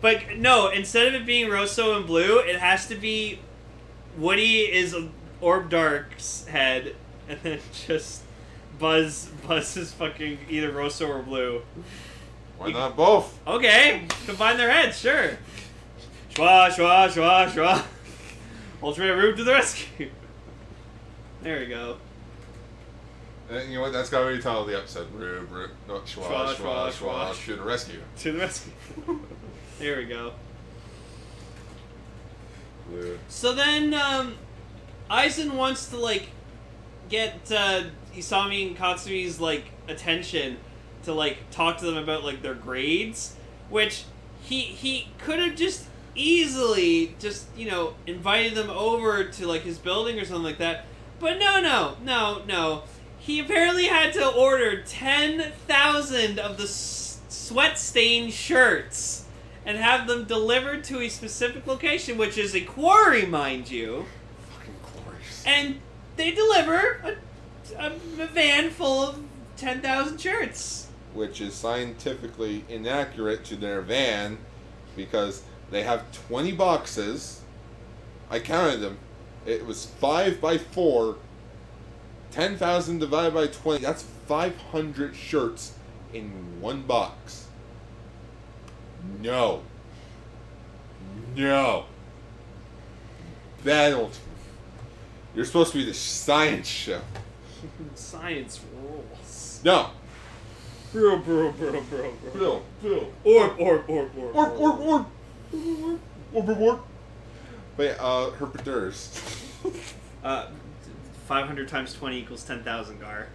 [0.00, 3.40] But no, instead of it being Rosso and Blue, it has to be
[4.18, 4.94] Woody is
[5.40, 6.94] Orb Dark's head,
[7.28, 8.22] and then just
[8.78, 11.62] Buzz Buzz is fucking either Rosso or Blue.
[12.58, 13.38] Why not both?
[13.46, 15.38] Okay, combine their heads, sure.
[16.36, 17.82] Schwa, schwa, schwa, schwa.
[18.82, 20.10] Ultimate Rube to the rescue.
[21.42, 21.96] There we go.
[23.48, 23.94] And Uh, you know what?
[23.94, 25.10] That's gotta be the title of the episode.
[25.14, 27.44] Rube, Rube, no, schwa, Schwa, schwa, schwa, schwa, schwa.
[27.46, 28.00] to the rescue.
[28.18, 28.72] To the rescue.
[29.78, 30.32] there we go.
[32.90, 33.18] Blue.
[33.28, 34.34] So then, um,
[35.10, 36.28] Aizen wants to, like,
[37.08, 40.58] get, uh, Isami and Katsumi's, like, attention
[41.04, 43.36] to, like, talk to them about, like, their grades,
[43.70, 44.04] which
[44.42, 49.78] he, he could have just easily just, you know, invited them over to, like, his
[49.78, 50.84] building or something like that.
[51.20, 52.82] But no, no, no, no.
[53.18, 59.24] He apparently had to order 10,000 of the s- sweat stained shirts
[59.64, 64.06] and have them delivered to a specific location, which is a quarry, mind you.
[64.50, 64.74] Fucking
[65.04, 65.42] glorious.
[65.46, 65.80] And
[66.16, 69.18] they deliver a, a, a van full of
[69.56, 70.86] 10,000 shirts.
[71.14, 74.36] which is scientifically inaccurate to their van
[74.94, 77.42] because they have 20 boxes.
[78.30, 78.98] I counted them.
[79.44, 81.16] It was 5 by 4.
[82.30, 83.82] 10,000 divided by 20.
[83.82, 85.74] That's 500 shirts
[86.12, 87.46] in one box.
[89.20, 89.62] No.
[91.34, 91.86] No.
[93.64, 94.10] That'll.
[95.34, 97.00] You're supposed to be the science show.
[97.94, 99.60] Science rules.
[99.64, 99.90] No.
[100.92, 102.12] Bro, bro, bro, bro, bro.
[102.32, 102.62] Bill.
[102.82, 103.12] Bill.
[103.24, 104.36] Orb, orb, orb, orb.
[104.36, 105.06] Orb, orb, orb.
[105.52, 106.80] Orb, orb, orb.
[107.76, 109.42] But yeah, uh, Herpeters.
[110.24, 110.48] Uh,
[111.28, 113.28] 500 times 20 equals 10,000 gar.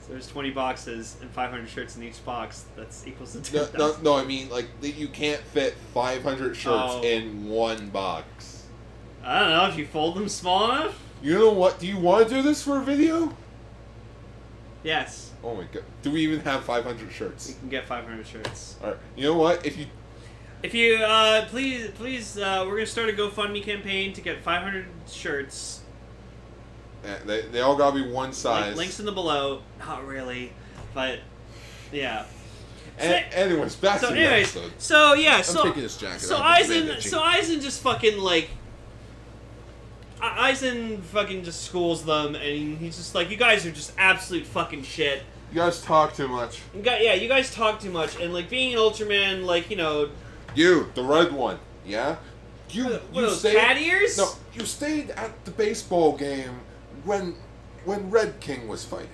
[0.00, 2.64] So there's 20 boxes and 500 shirts in each box.
[2.76, 3.78] That's equals to 10,000.
[3.78, 7.02] no, no, I mean, like, you can't fit 500 shirts Oh.
[7.02, 8.64] in one box.
[9.22, 10.98] I don't know if you fold them small enough.
[11.22, 11.78] You know what?
[11.78, 13.36] Do you want to do this for a video?
[14.82, 15.82] Yes, Oh my god.
[16.02, 17.54] Do we even have 500 you shirts?
[17.60, 18.76] can get 500 shirts.
[18.82, 18.98] Alright.
[19.14, 19.66] You know what?
[19.66, 19.86] If you.
[20.62, 24.86] If you uh, please, please, uh, we're gonna start a GoFundMe campaign to get 500
[25.08, 25.80] shirts.
[27.04, 28.68] eh, They, they all gotta be one size.
[28.68, 29.62] Like, links in the below.
[29.78, 30.52] Not really,
[30.94, 31.20] but
[31.92, 32.24] yeah.
[32.98, 34.72] A- anyways, back So, to the episode.
[34.78, 36.58] so yeah, so I'm so taking this jacket so off.
[36.60, 38.48] It's Aizen, so Aizen just fucking like.
[40.20, 44.46] I- Aizen fucking just schools them, and he's just like, "You guys are just absolute
[44.46, 46.60] fucking shit." You guys talk too much.
[46.74, 49.76] You got, yeah, you guys talk too much, and like being an Ultraman, like you
[49.76, 50.08] know,
[50.56, 52.16] You, the red one, yeah?
[52.70, 54.16] You, what, what you those stayed, cat ears?
[54.16, 56.60] No, you stayed at the baseball game
[57.04, 57.36] when
[57.84, 59.10] when Red King was fighting.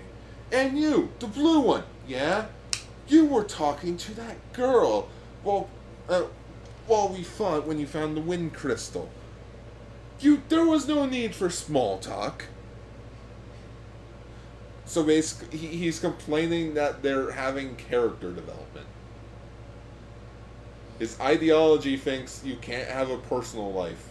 [0.52, 2.46] And you, the blue one, yeah?
[3.08, 5.08] You were talking to that girl
[5.42, 5.68] while
[6.08, 6.22] uh,
[6.86, 9.10] while we fought when you found the wind crystal.
[10.20, 12.44] You there was no need for small talk.
[14.84, 18.86] So basically, he, he's complaining that they're having character development.
[21.02, 24.10] His ideology thinks you can't have a personal life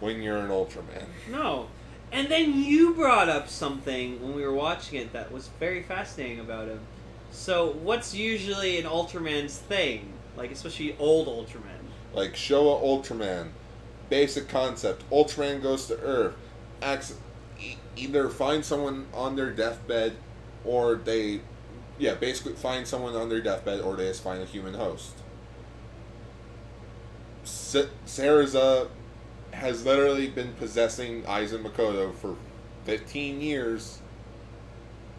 [0.00, 1.06] when you're an Ultraman.
[1.30, 1.68] No.
[2.10, 6.40] And then you brought up something when we were watching it that was very fascinating
[6.40, 6.80] about him.
[7.30, 10.14] So, what's usually an Ultraman's thing?
[10.36, 11.86] Like, especially old Ultraman.
[12.12, 13.50] Like Showa Ultraman,
[14.10, 15.08] basic concept.
[15.10, 16.34] Ultraman goes to Earth,
[16.82, 17.14] acts,
[17.60, 20.16] e- either find someone on their deathbed,
[20.64, 21.42] or they,
[22.00, 25.12] yeah, basically find someone on their deathbed, or they just find a human host.
[27.46, 28.88] Sa- Saraza
[29.52, 32.36] has literally been possessing Aizen Makoto for
[32.84, 33.98] 15 years,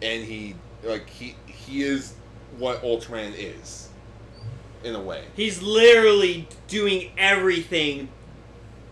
[0.00, 2.14] and he, like, he, he is
[2.58, 3.88] what Ultraman is,
[4.84, 5.24] in a way.
[5.34, 8.08] He's literally doing everything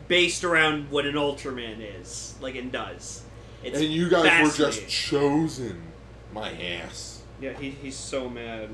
[0.09, 3.23] based around what an Ultraman is, like, and does.
[3.63, 5.83] It's and you guys were just chosen.
[6.33, 7.23] My ass.
[7.41, 8.69] Yeah, he, he's so mad.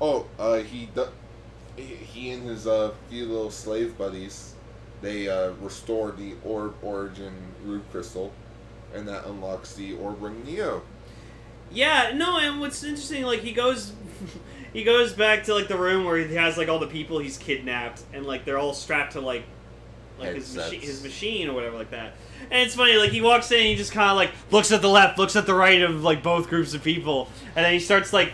[0.00, 1.08] Oh, uh, he, do-
[1.76, 4.54] he and his uh few little slave buddies,
[5.02, 7.34] they uh restored the orb origin
[7.64, 8.32] root crystal,
[8.94, 10.82] and that unlocks the orb ring Neo.
[11.70, 13.92] Yeah, no, and what's interesting, like he goes,
[14.72, 17.38] he goes back to like the room where he has like all the people he's
[17.38, 19.44] kidnapped, and like they're all strapped to like,
[20.18, 22.14] like his machine, his machine or whatever like that.
[22.50, 24.82] And it's funny, like he walks in, and he just kind of like looks at
[24.82, 27.80] the left, looks at the right of like both groups of people, and then he
[27.80, 28.32] starts like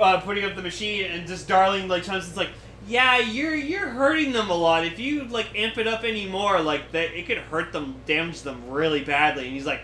[0.00, 2.50] uh, putting up the machine, and just Darling like chimes in, it's like.
[2.88, 4.86] Yeah, you're you're hurting them a lot.
[4.86, 8.70] If you like amp it up anymore, like that, it could hurt them, damage them
[8.70, 9.46] really badly.
[9.46, 9.80] And he's like,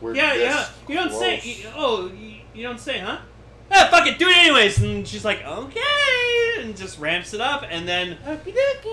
[0.00, 0.52] We're yeah, yeah.
[0.52, 1.40] this You don't say.
[1.42, 3.18] You, oh, you, you don't say, huh?
[3.70, 4.80] Ah, fuck it, do it anyways.
[4.82, 5.80] And she's like, okay,
[6.60, 8.18] and just ramps it up, and then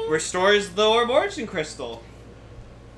[0.09, 2.01] restores the orb origin crystal.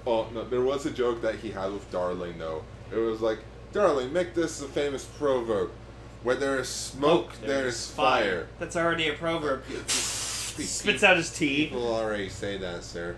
[0.06, 2.64] Oh no, there was a joke that he had with Darling though.
[2.92, 3.40] It was like,
[3.72, 5.72] Darling, make this a famous proverb.
[6.24, 8.48] Where there is smoke, there is fire.
[8.58, 9.64] That's already a proverb.
[9.88, 11.66] Spits out his tea.
[11.66, 13.16] People already say that, sir.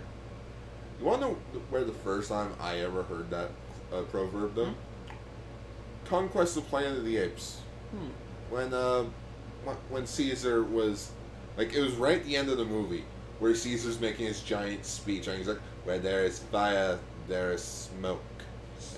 [0.98, 1.36] You want to know
[1.68, 3.50] where the first time I ever heard that
[3.92, 4.74] uh, proverb, though?
[6.06, 7.60] Conquest of the Planet of the Apes.
[7.90, 8.08] Hmm.
[8.48, 9.04] When uh,
[9.90, 11.10] when Caesar was
[11.58, 13.04] like, it was right at the end of the movie
[13.38, 17.62] where Caesar's making his giant speech, and he's like, "Where there is fire, there is
[17.62, 18.22] smoke,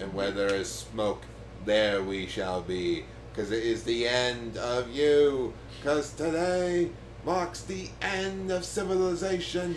[0.00, 1.22] and where there is smoke,
[1.64, 3.04] there we shall be,
[3.38, 6.90] because it is the end of you, because today
[7.24, 9.77] marks the end of civilization,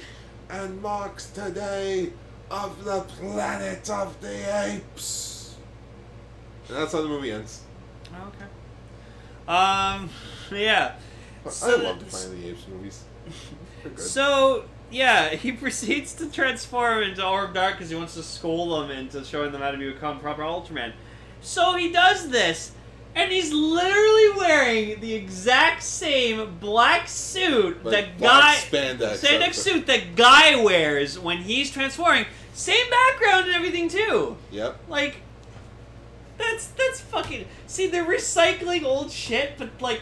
[0.49, 2.11] and marks today
[2.49, 5.57] of the planet of the apes."
[6.69, 7.61] And that's how the movie ends.
[8.07, 8.45] Okay.
[9.47, 10.09] Um.
[10.51, 10.95] Yeah.
[11.45, 13.03] I So love the Planet of the Apes movies.
[13.95, 18.91] So yeah, he proceeds to transform into Orb Dark because he wants to school them
[18.91, 20.93] into showing them how to become proper Ultraman.
[21.41, 22.71] So he does this,
[23.15, 29.85] and he's literally wearing the exact same black suit But that guy spandex spandex suit
[29.87, 32.25] that guy wears when he's transforming.
[32.53, 34.37] Same background and everything too.
[34.51, 34.79] Yep.
[34.87, 35.17] Like.
[36.37, 40.01] That's that's fucking see they're recycling old shit, but like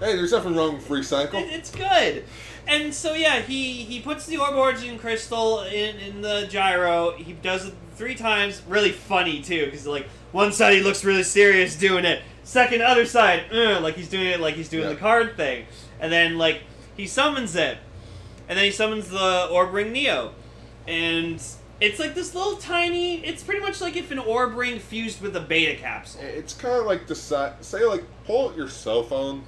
[0.00, 1.34] Hey, there's nothing wrong with recycle.
[1.34, 2.24] it, it's good.
[2.66, 7.12] and so yeah, he he puts the orb origin crystal in in the gyro.
[7.12, 8.60] He does it three times.
[8.68, 12.22] Really funny too, because like one side he looks really serious doing it.
[12.44, 14.90] Second, other side, uh, like he's doing it like he's doing Yeah.
[14.90, 15.64] the card thing.
[15.98, 16.60] And then like
[16.96, 17.78] he summons it,
[18.48, 20.32] and then he summons the orb ring Neo,
[20.86, 21.42] and
[21.80, 23.24] it's like this little tiny.
[23.24, 26.20] It's pretty much like if an orb ring fused with a beta capsule.
[26.22, 27.54] It's kind of like the size.
[27.60, 29.42] Say, like, pull out your cell phone.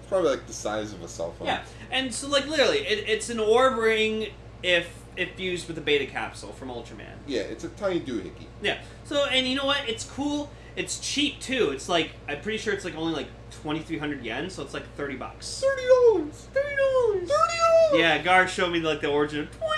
[0.00, 1.48] It's probably like the size of a cell phone.
[1.48, 4.28] Yeah, and so like literally, it, it's an orb ring
[4.62, 4.88] if
[5.18, 7.16] if fused with a beta capsule from Ultraman.
[7.26, 8.46] Yeah, it's a tiny doohickey.
[8.62, 8.78] Yeah.
[9.04, 9.88] So and you know what?
[9.88, 10.50] It's cool.
[10.76, 11.70] It's cheap too.
[11.70, 13.28] It's like I'm pretty sure it's like only like
[13.62, 15.60] twenty three hundred yen, so it's like thirty bucks.
[15.64, 16.48] Thirty dollars.
[16.54, 17.28] Thirty dollars.
[17.28, 18.00] Thirty dollars.
[18.00, 19.40] Yeah, Gar showed me like the origin.
[19.40, 19.72] of Twenty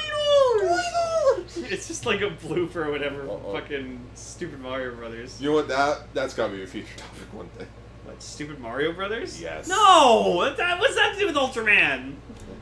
[0.58, 0.82] Twenty dollars.
[0.92, 1.06] dollars.
[1.72, 3.22] It's just like a blooper or whatever.
[3.22, 3.52] Uh-oh.
[3.52, 5.40] Fucking stupid Mario Brothers.
[5.40, 5.68] You know what?
[5.68, 7.66] That that's gotta be a future topic one day.
[8.20, 8.24] What?
[8.24, 9.40] Stupid Mario Brothers?
[9.40, 9.66] Yes.
[9.66, 10.34] No.
[10.36, 10.78] What that?
[10.78, 12.16] What's that to do with Ultraman?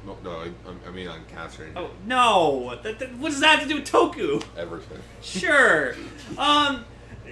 [0.07, 1.77] No, no, I, I mean on Cast Ranger.
[1.77, 2.79] Oh no.
[2.83, 4.44] That, that, what does that have to do with Toku?
[4.57, 5.01] Everything.
[5.23, 5.94] sure.
[6.38, 6.85] Um.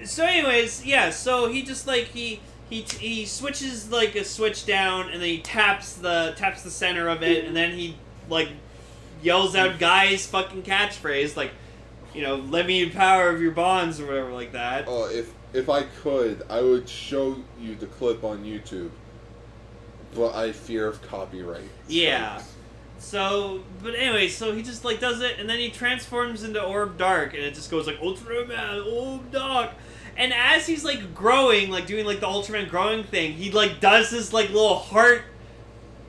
[0.03, 1.11] So, anyways, yeah.
[1.11, 5.39] So he just like he he he switches like a switch down, and then he
[5.39, 7.95] taps the taps the center of it, and then he
[8.29, 8.49] like
[9.21, 11.51] yells out Guy's fucking catchphrase, like
[12.17, 14.85] you know, "Let me in power of your bonds" or whatever like that.
[14.87, 18.89] Oh, if if I could, I would show you the clip on YouTube.
[20.15, 21.69] But I fear of copyright.
[21.87, 22.37] Yeah.
[22.37, 22.53] strikes.
[22.99, 26.97] So, but anyway, so he just like does it, and then he transforms into Orb
[26.97, 29.71] Dark, and it just goes like Ultraman Orb Dark.
[30.15, 34.09] And as he's like growing, like doing like the Ultraman growing thing, he like does
[34.09, 35.21] this like little heart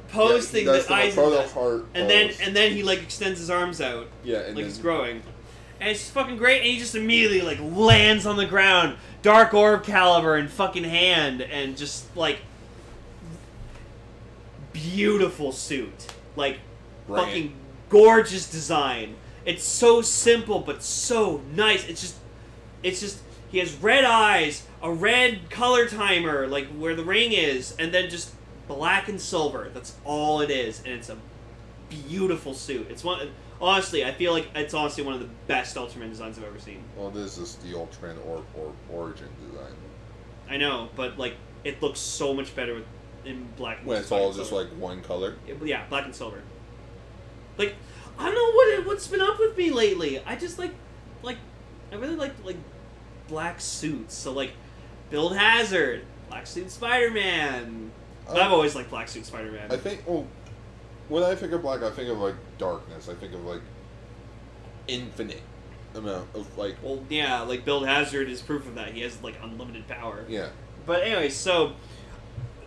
[0.09, 1.53] pose Yeah, thing that the Aizen proto does.
[1.53, 4.79] heart And then and then he like extends his arms out yeah, and like he's
[4.79, 5.23] growing.
[5.81, 9.85] And it's fucking great, and he just immediately like lands on the ground, dark orb
[9.85, 12.41] caliber in fucking hand, and just like
[14.73, 16.59] beautiful suit, like
[17.07, 17.27] Bring it.
[17.27, 17.55] fucking
[17.89, 19.17] gorgeous design.
[19.45, 21.89] It's so simple but so nice.
[21.89, 22.17] It's just,
[22.83, 27.75] it's just he has red eyes, a red color timer like where the ring is,
[27.79, 28.35] and then just
[28.67, 29.71] black and silver.
[29.73, 31.17] That's all it is, and it's a
[31.89, 32.89] beautiful suit.
[32.91, 33.31] It's one.
[33.61, 36.83] Honestly, I feel like it's honestly one of the best Ultraman designs I've ever seen.
[36.97, 39.73] Well, this is the Ultraman or, or origin design.
[40.49, 42.85] I know, but like it looks so much better with
[43.25, 43.79] in black.
[43.79, 44.65] and When it's all just silver.
[44.65, 45.35] like one color.
[45.65, 46.41] yeah, black and silver.
[47.57, 47.75] Like
[48.19, 50.21] I don't know what it, what's been up with me lately.
[50.25, 50.73] I just like
[51.23, 51.39] like
[51.93, 52.57] I really like like
[53.27, 54.15] black suits.
[54.15, 54.53] So like
[55.11, 57.91] Build Hazard, black suit Spider Man.
[58.29, 59.73] I've uh, always liked black suit Spider Man.
[59.73, 60.05] I think.
[60.07, 60.27] Well,
[61.09, 63.09] when I think of black, I think of like darkness.
[63.09, 63.61] I think of like
[64.87, 65.43] infinite
[65.95, 66.77] amount of like.
[66.83, 68.93] well, yeah, like Build Hazard is proof of that.
[68.93, 70.25] He has like unlimited power.
[70.29, 70.49] Yeah,
[70.87, 71.73] But anyway, so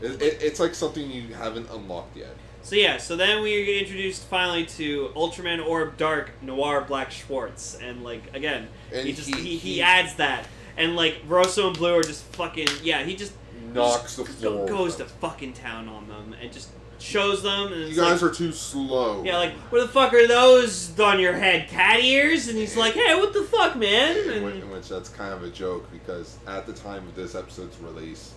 [0.02, 2.36] it, it, it's like something you haven't unlocked yet.
[2.64, 7.76] So yeah, so then we get introduced finally to Ultraman Orb Dark Noir Black Schwartz,
[7.82, 11.78] and like again, And he just he- he, he, adds that, and like Rosso and
[11.78, 13.34] Blue are just fucking yeah, he just
[13.74, 14.68] Knocks the just floor.
[14.68, 16.70] goes to fucking town on them and just
[17.02, 19.24] shows them, and You guys like, are too slow.
[19.24, 22.48] yeah, like what the fuck are those on your head, cat ears?
[22.48, 24.16] And he's like, hey, what the fuck, man?
[24.18, 27.16] In which, And, in which that's kind of a joke because at the time of
[27.16, 28.34] this episode's release,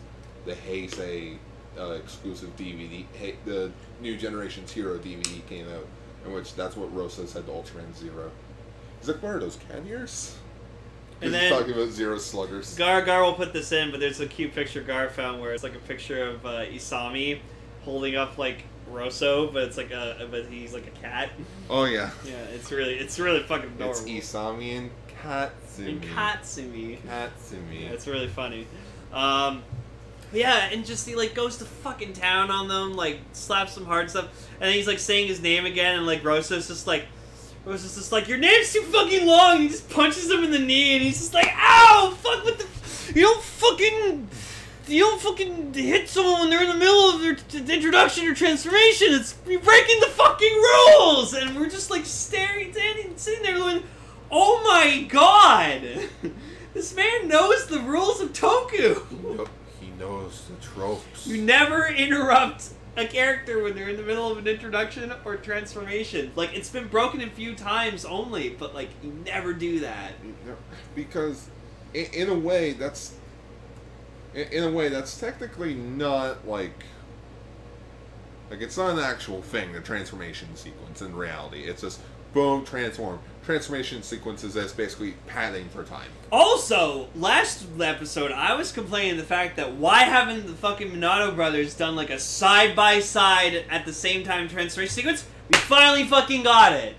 [0.47, 1.37] the Heisei
[1.79, 5.87] uh, exclusive DVD, hey, the New Generations Hero DVD came out,
[6.27, 8.31] in which that's what Rosso said to Ultraman Zero.
[9.01, 10.37] He's like, "What are those cat ears?"
[11.21, 12.75] And He's then- talking about Zero Sluggers.
[12.77, 15.63] Gar Gar will put this in, but there's a cute picture Gar found where it's
[15.63, 17.39] like a picture of uh, Isami
[17.85, 21.31] holding up like Rosso, but it's like a but he's like a cat.
[21.71, 24.01] Oh yeah, Yeah, it's really it's really fucking adorable.
[24.07, 24.91] it's Isami and
[25.23, 25.89] Katsumi.
[25.89, 26.99] and Katsumi.
[26.99, 27.83] Katsumi.
[27.83, 28.67] Yeah, it's really funny.
[29.13, 29.63] Um,
[30.33, 34.11] yeah, and just he like goes to fucking town on them, like slaps some hard
[34.11, 37.07] stuff, and then he's like saying his name again, and like Rosso's just like.
[37.67, 39.63] Rosso's just like, your name's too fucking long.
[39.63, 42.67] He just punches him in the knee, and he's just like, ow, fuck, what the,
[43.15, 44.29] you don't fucking,
[44.87, 48.35] you don't fucking hit someone when they're in the middle of their t- introduction or
[48.35, 49.09] transformation.
[49.11, 53.83] It's you're breaking the fucking rules, and we're just like staring, standing, sitting there going,
[54.31, 55.83] oh my god.
[56.75, 59.01] This man knows the rules of Toku.
[59.23, 59.49] Nope,
[59.81, 61.25] he knows the tropes.
[61.25, 66.33] You never interrupt a character when they're in the middle of an introduction or transformation.
[66.35, 70.15] Like it's been broken a few times only, but like you never do that.
[70.97, 71.49] Because
[71.95, 73.15] in a way that's
[74.35, 76.85] in, in a way that's technically not like
[78.51, 82.01] like it's not an actual thing the transformation sequence in reality it's just
[82.33, 89.17] boom transform transformation sequences that's basically padding for time Also, last episode I was complaining
[89.17, 93.65] the fact that why haven't the fucking Minato brothers done like a side by side
[93.71, 95.25] at the same time transformation sequence?
[95.53, 96.97] We finally fucking got it.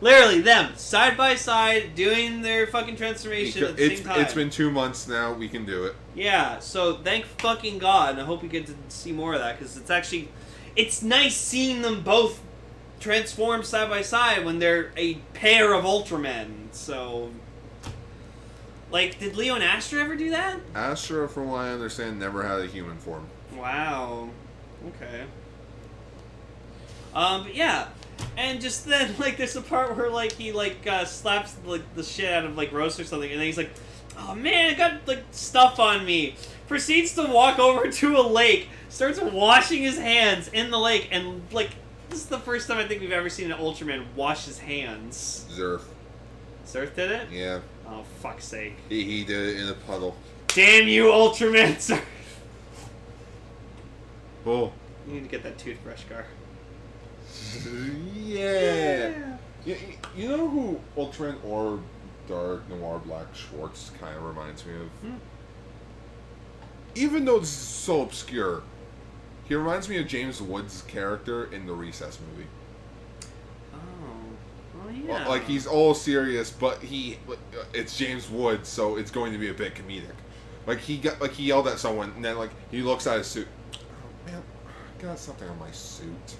[0.00, 4.20] Literally, them side by side doing their fucking transformation at the It's, same time.
[4.20, 5.32] it's been two months now.
[5.32, 5.96] We can do it.
[6.14, 9.58] Yeah, so thank fucking God, and I hope we get to see more of that
[9.58, 10.28] because it's actually,
[10.76, 12.40] it's nice seeing them both
[13.00, 16.68] transform side by side when they're a pair of Ultramen.
[16.72, 17.30] So,
[18.90, 20.60] like, did Leo and Astra ever do that?
[20.76, 23.26] Astra, from what I understand, never had a human form.
[23.56, 24.30] Wow.
[24.88, 25.24] Okay.
[27.14, 27.88] Um, but yeah.
[28.36, 32.02] And just then, like, there's a part where, like, he, like, uh, slaps, like, the
[32.02, 33.70] shit out of, like, Rosso or something, and then he's like,
[34.18, 36.36] oh, man, I got, like, stuff on me.
[36.68, 41.42] Proceeds to walk over to a lake, starts washing his hands in the lake, and,
[41.52, 41.70] like,
[42.10, 45.46] this is the first time I think we've ever seen an Ultraman wash his hands.
[45.50, 45.82] Zerf.
[46.64, 47.28] Surf did it?
[47.30, 48.74] Yeah, Oh, fuck's sake.
[48.88, 50.14] he, he did it in a puddle.
[50.48, 51.80] Damn you, Ultraman!
[51.80, 52.04] Surf.
[54.46, 54.72] Oh.
[55.06, 56.26] You need to get that toothbrush, Gar.
[58.24, 59.36] Yeah.
[59.64, 59.76] You,
[60.16, 61.80] you know who Ultraman or
[62.28, 64.88] Dark Noir Black Schwartz kind of reminds me of?
[65.00, 65.14] Hmm.
[66.94, 68.62] Even though this is so obscure,
[69.48, 72.48] he reminds me of James Woods' character in the Recess movie.
[73.72, 73.78] Oh.
[74.78, 75.26] Well, yeah.
[75.28, 77.18] Like he's all serious, but he
[77.72, 80.14] it's James Woods, so it's going to be a bit comedic.
[80.66, 83.26] Like he got like he yelled at someone, and then like he looks at his
[83.26, 83.48] suit.
[83.74, 86.36] Oh man, I got something on my suit.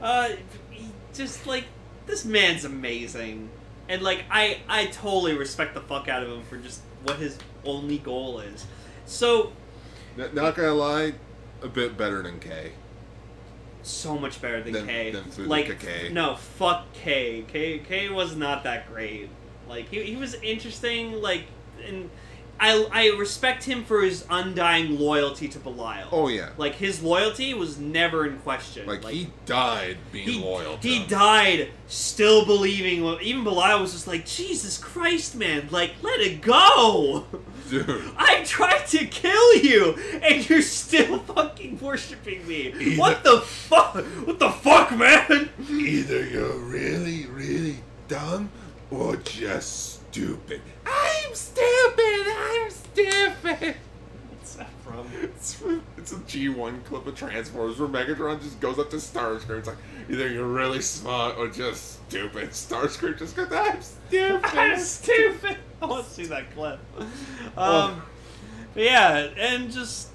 [0.00, 0.30] Uh,
[0.70, 1.64] he just like
[2.06, 3.48] this man's amazing,
[3.88, 7.38] and like I I totally respect the fuck out of him for just what his
[7.64, 8.66] only goal is.
[9.06, 9.52] So
[10.18, 11.14] N- not gonna lie,
[11.62, 12.72] a bit better than K.
[13.82, 15.10] so much better than Than- K.
[15.12, 16.10] than like K.
[16.12, 17.44] no fuck K.
[17.48, 19.28] K K was not that great.
[19.68, 21.20] Like he he was interesting.
[21.22, 21.44] Like
[21.86, 22.10] and
[22.58, 26.08] I I respect him for his undying loyalty to Belial.
[26.10, 28.86] Oh yeah, Like his loyalty was never in question.
[28.86, 30.78] like, he died being he, loyal.
[30.78, 31.08] To he him.
[31.08, 33.04] died still believing.
[33.20, 35.68] Even Belial was just like, Jesus Christ, man!
[35.70, 37.26] Like, let it go.
[37.70, 38.04] dude.
[38.16, 39.92] I tried to kill you,
[40.22, 42.72] and you're still fucking worshiping me.
[42.72, 43.96] Either- What the fuck?
[44.24, 45.50] What the fuck, man?
[45.68, 47.76] Either you're really, really
[48.08, 48.50] dumb
[48.90, 50.62] or just stupid.
[50.86, 52.26] I'm stupid.
[52.28, 53.74] I'm stupid.
[54.30, 55.06] What's that from?
[55.22, 55.60] It's,
[55.96, 59.58] it's a G1 clip of Transformers where Megatron just goes up to Starscream.
[59.58, 59.76] It's like,
[60.08, 62.50] either you're really smart or just stupid.
[62.50, 64.44] Starscream just goes, I'm stupid.
[64.44, 65.56] I'm stupid.
[65.82, 66.78] I want to see that clip.
[66.98, 67.06] Um,
[67.56, 68.02] Oh.
[68.74, 70.08] but yeah, and just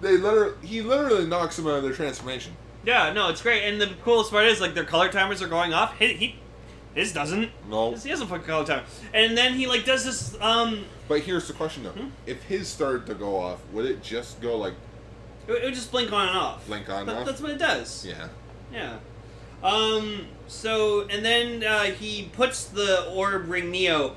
[0.00, 2.52] They literally, he literally knocks him out of their transformation.
[2.84, 3.64] yeah, no, it's great.
[3.64, 5.98] And the coolest part is like their color timers are going off.
[5.98, 6.36] He, he
[6.94, 7.50] his doesn't.
[7.68, 7.94] No.
[7.94, 8.84] He has a fucking color timer.
[9.12, 11.90] And then he like does this um But here's the question though.
[11.90, 12.08] Hmm?
[12.26, 14.74] If his started to go off, would it just go like,
[15.48, 16.66] it, it would just blink on and off.
[16.66, 17.26] blink on and That- off?
[17.26, 18.06] That's what it does.
[18.06, 18.28] Yeah.
[18.72, 18.98] Yeah.
[19.62, 20.26] Um.
[20.46, 24.14] So and then uh, he puts the orb ring Neo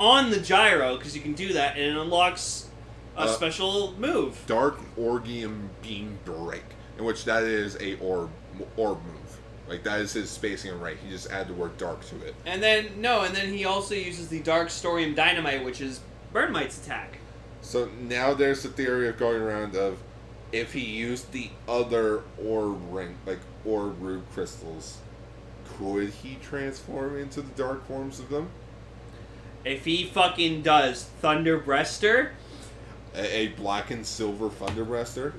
[0.00, 2.68] on the gyro because you can do that, and it unlocks
[3.16, 4.42] a Uh, special move.
[4.46, 6.62] Dark Origium Beam Break,
[6.96, 8.30] in which that is a orb,
[8.76, 9.14] orb move.
[9.68, 10.96] Like, that is his spacing right.
[10.96, 12.34] He just added the word dark to it.
[12.46, 16.00] And then no, and then he also uses the Dark Stobium Dynamite, which is
[16.32, 17.18] Burnmite's attack.
[17.60, 19.98] So now there's the theory of going around of
[20.52, 24.98] if he used the other orb ring, like orb root crystals,
[25.76, 28.48] could he transform into the dark forms of them?
[29.64, 32.30] If he fucking does Thunder Breaster,
[33.14, 35.34] A, a black and silver Thunderbreaster?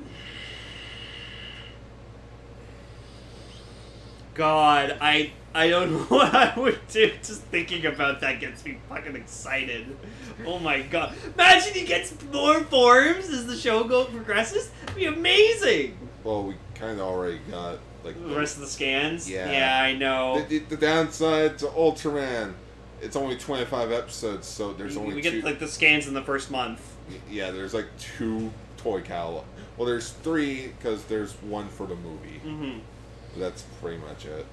[4.39, 7.11] God, I I don't know what I would do.
[7.21, 9.97] Just thinking about that gets me fucking excited.
[10.45, 11.13] Oh my god!
[11.33, 14.71] Imagine he gets more forms as the show go progresses.
[14.79, 15.97] That'd be amazing.
[16.23, 19.29] Well, we kind of already got, like, The rest of the scans.
[19.29, 19.51] Yeah.
[19.51, 20.41] Yeah, I know.
[20.47, 22.53] the, the, the downside to Ultraman.
[23.01, 25.31] It's only 25 episodes, so there's we, only we two.
[25.31, 26.95] get like the scans in the first month.
[27.29, 29.43] Yeah, there's like two toy catalog.
[29.77, 32.39] Well, there's three because there's one for the movie.
[32.39, 32.88] hmm But
[33.37, 34.45] that's pretty much it.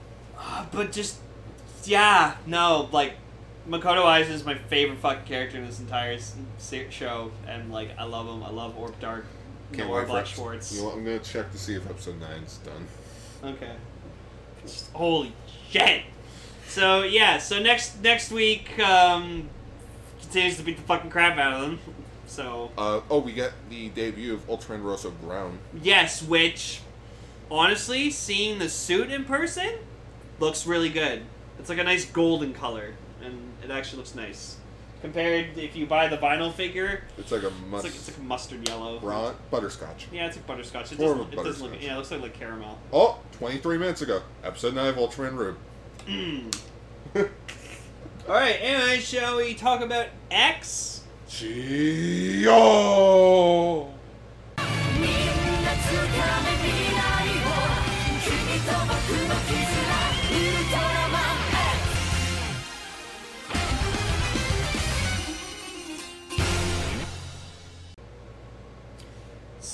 [0.73, 1.19] But just
[1.85, 3.15] yeah, no, like
[3.69, 6.19] Makoto Eyes is my favorite fucking character in this entire
[6.91, 8.43] show, and like I love him.
[8.43, 9.25] I love Orb Dark,
[9.73, 10.73] Can't Noir wait Black Schwartz.
[10.75, 12.87] You know, I'm gonna check to see if episode nine's done.
[13.55, 13.73] Okay.
[14.63, 15.33] Just- holy
[15.71, 16.03] shit.
[16.69, 19.49] So yeah, so next next week um,
[20.21, 21.79] continues to beat the fucking crap out of them.
[22.29, 25.61] So Uh, oh, we get the debut of Ultraman Rosso Brown.
[25.81, 26.81] yes, which
[27.51, 29.75] honestly, seeing the suit in person
[30.41, 31.23] looks really good.
[31.59, 34.57] It's like a nice golden color, and it actually looks nice.
[35.03, 38.67] Compared if you buy the vinyl figure, It's like a it's like it's like mustard
[38.69, 38.99] yellow.
[38.99, 40.07] bron- butterscotch.
[40.13, 40.93] Yeah, it's like butterscotch.
[40.93, 41.81] It doesn't, it doesn't look.
[41.83, 42.79] Yeah, it looks like like caramel.
[42.93, 45.57] Oh, 23 minutes ago, episode 9 of Ultraman Rube.
[46.07, 46.55] Mm.
[48.29, 48.57] All right.
[48.61, 51.03] Anyway, shall we talk about X?
[52.47, 53.93] Gio!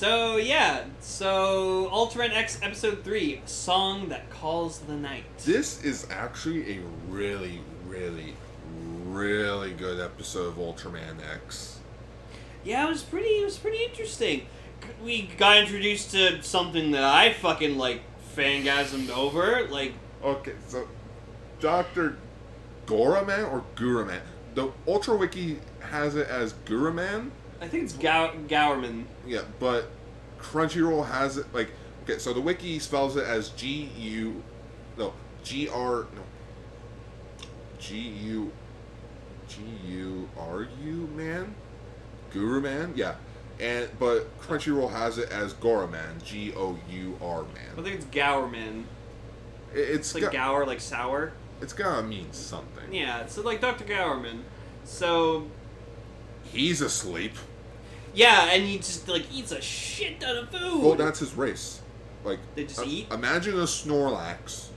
[0.03, 5.23] So yeah, so Ultraman X Episode Three, song that calls the night.
[5.45, 8.35] This is actually a really, really,
[9.05, 11.79] really good episode of Ultraman X.
[12.65, 13.29] Yeah, it was pretty.
[13.29, 14.47] It was pretty interesting.
[15.05, 18.01] We got introduced to something that I fucking like
[18.37, 19.69] fangasmed over.
[19.69, 19.93] Like,
[20.25, 20.89] Okay, so
[21.61, 22.17] Dr.
[22.87, 24.23] Goraman or Guraman?
[24.57, 27.31] The Ultra Wiki has it as Guraman.
[27.63, 29.05] I think it's Gow- Gowerman.
[29.27, 29.89] Yeah, but
[30.41, 31.71] Crunchyroll has it like
[32.05, 32.19] okay.
[32.19, 34.43] So the wiki spells it as G U,
[34.99, 35.13] no
[35.45, 36.23] G R no
[37.79, 38.51] G U
[39.49, 41.55] G U R U man,
[42.33, 42.93] Guru man.
[42.97, 43.15] Yeah,
[43.61, 46.23] and but Crunchyroll has it as Goraman.
[46.25, 47.71] G O U R man.
[47.79, 48.85] I think it's Gowerman.
[49.75, 51.33] It- It's It's like got, Gower, like sour.
[51.61, 52.93] it's gotta mean something.
[52.93, 53.85] Yeah, so like Dr.
[53.85, 54.41] Gowerman.
[54.85, 55.47] So
[56.45, 57.33] He's asleep.
[58.15, 60.83] Yeah, and he just like eats a shit ton of food.
[60.83, 61.81] Well, that's his race.
[62.25, 63.11] Like They just uh, eat?
[63.13, 64.69] Imagine a Snorlax,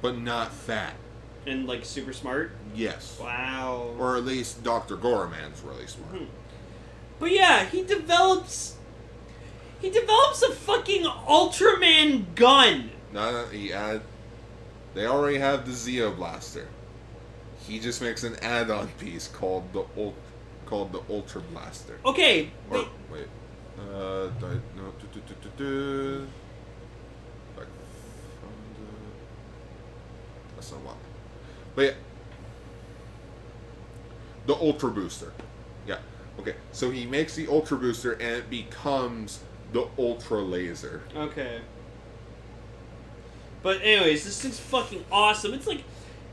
[0.00, 0.94] but not fat.
[1.46, 2.52] and like super smart.
[2.74, 3.18] Yes.
[3.20, 3.94] Wow.
[3.98, 4.96] Or at least Dr.
[4.96, 6.12] Goraman's really smart.
[6.14, 6.24] Hmm.
[7.18, 8.76] But yeah, he develops.
[9.80, 12.90] He develops a fucking Ultraman gun.
[13.12, 14.02] That he add,
[14.94, 16.68] they already have the Xio Blaster.
[17.66, 20.14] He just makes an add-on piece called the ult,
[20.66, 21.98] called the Ultra Blaster.
[22.04, 23.26] Okay, Or wait, wait,
[23.78, 26.26] uh, di- no, do, do, do, do, do.
[27.56, 27.66] Like,
[28.40, 30.96] from the- that's not one.
[31.74, 31.92] But yeah,
[34.46, 35.32] the Ultra Booster.
[35.86, 35.98] Yeah.
[36.38, 36.54] Okay.
[36.72, 39.40] So he makes the Ultra Booster, and it becomes
[39.72, 41.02] the Ultra Laser.
[41.16, 41.60] okay.
[43.62, 45.54] But anyways, this thing's fucking awesome.
[45.54, 45.84] It's like,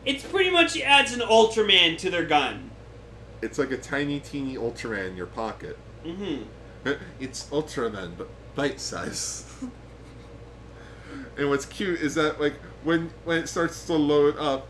[0.03, 2.68] it's pretty much he adds an Ultraman to their gun.
[3.41, 5.77] It's like a tiny, teeny Ultraman in your pocket.
[6.05, 6.43] Mm-hmm.
[7.19, 9.45] It's Ultraman, but bite size.
[11.37, 14.67] and what's cute is that like when when it starts to load up,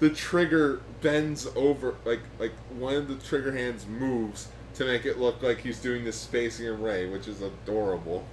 [0.00, 5.18] the trigger bends over like like one of the trigger hands moves to make it
[5.18, 8.26] look like he's doing the spacium ray, which is adorable.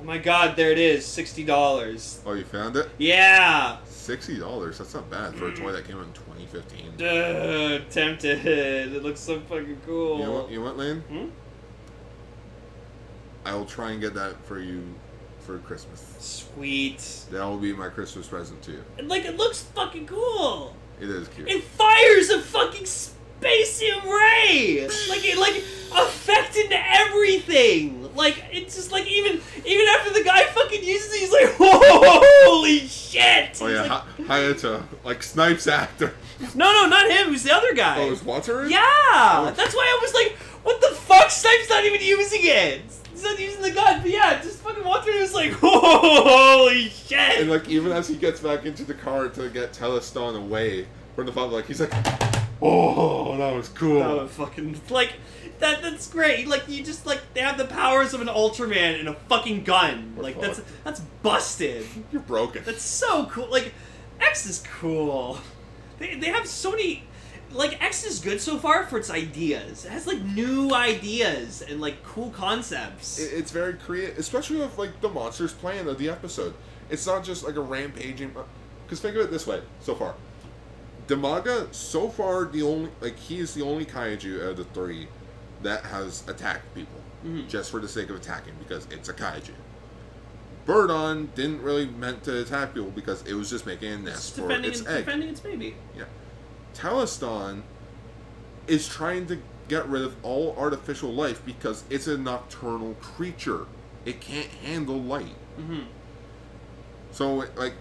[0.00, 2.20] Oh my god, there it is, sixty dollars.
[2.26, 2.88] Oh, you found it?
[2.98, 3.78] Yeah.
[4.00, 4.78] Sixty dollars.
[4.78, 6.92] That's not bad for a toy that came out in 2015.
[6.96, 8.46] Duh, tempted.
[8.96, 10.18] It looks so fucking cool.
[10.18, 10.50] You know what?
[10.50, 11.00] You know what, Lane?
[11.02, 11.26] Hmm?
[13.44, 14.82] I will try and get that for you
[15.40, 16.02] for Christmas.
[16.18, 17.26] Sweet.
[17.30, 18.84] That will be my Christmas present to you.
[18.98, 20.74] And, Like it looks fucking cool.
[20.98, 21.48] It is cute.
[21.48, 22.86] It fires a fucking
[23.40, 24.86] spacium ray.
[25.08, 25.62] Like it like
[25.96, 28.14] affected everything.
[28.14, 32.80] Like it's just like even even after the guy fucking uses it, he's like, holy
[32.80, 33.58] shit.
[33.60, 36.14] Oh He's yeah, like- Ha- Hayato, like Snipes actor.
[36.54, 37.28] no, no, not him.
[37.28, 37.98] It was the other guy.
[38.00, 38.64] Oh, is Water?
[38.64, 38.70] in?
[38.70, 39.52] Yeah, Oh.
[39.56, 40.32] that's why I was like,
[40.64, 41.30] what the fuck?
[41.30, 42.82] Snipe's not even using it.
[43.10, 44.00] He's not using the gun.
[44.02, 47.18] But yeah, just fucking Walter was like, holy shit.
[47.40, 51.26] And like even as he gets back into the car to get Telesdon away from
[51.26, 51.90] the father, like he's like,
[52.62, 54.00] oh, that was cool.
[54.00, 55.14] That was fucking like
[55.58, 55.82] that.
[55.82, 56.46] That's great.
[56.48, 60.14] Like you just like they have the powers of an Ultraman and a fucking gun.
[60.16, 60.84] We're Like that's fucked.
[60.84, 61.86] that's busted.
[62.12, 62.62] You're broken.
[62.64, 63.48] That's so cool.
[63.50, 63.72] Like
[64.20, 65.38] X is cool.
[65.98, 67.04] They they have so many.
[67.52, 69.84] Like X is good so far for its ideas.
[69.84, 73.18] It has like new ideas and like cool concepts.
[73.18, 76.54] It- it's very creative, especially with like the monsters plan of the episode.
[76.90, 78.34] It's not just like a rampaging.
[78.86, 80.14] Because think of it this way: so far,
[81.10, 85.08] Demaaga, so far the only like he is the only kaiju out of the three
[85.62, 87.48] that has attacked people Mhm.
[87.48, 89.50] just for the sake of attacking because it's a kaiju.
[90.66, 94.36] Birdon didn't really meant to attack people because it was just making a It's nest
[94.36, 95.04] for its its, egg.
[95.04, 95.74] defending its baby.
[95.96, 96.04] Yeah.
[96.74, 97.62] Telesdon
[98.68, 99.38] is trying to
[99.68, 103.66] get rid of all artificial life because it's a nocturnal creature.
[104.04, 105.34] It can't handle light.
[105.58, 105.80] Mm-hmm.
[107.12, 107.74] So, like,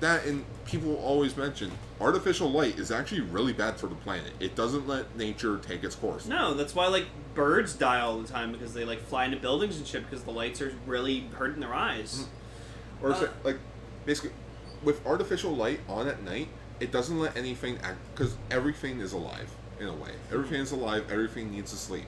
[0.00, 1.70] that, and people always mention
[2.00, 4.32] artificial light is actually really bad for the planet.
[4.40, 6.26] It doesn't let nature take its course.
[6.26, 9.76] No, that's why like birds die all the time because they like fly into buildings
[9.78, 12.26] and shit because the lights are really hurting their eyes.
[13.02, 13.58] Or, Uh, say, like,
[14.06, 14.30] basically,
[14.82, 16.48] with artificial light on at night,
[16.80, 19.50] it doesn't let anything act, because everything is alive.
[19.80, 20.12] in a way.
[20.32, 21.04] Everything's alive.
[21.10, 22.06] Everything needs to sleep.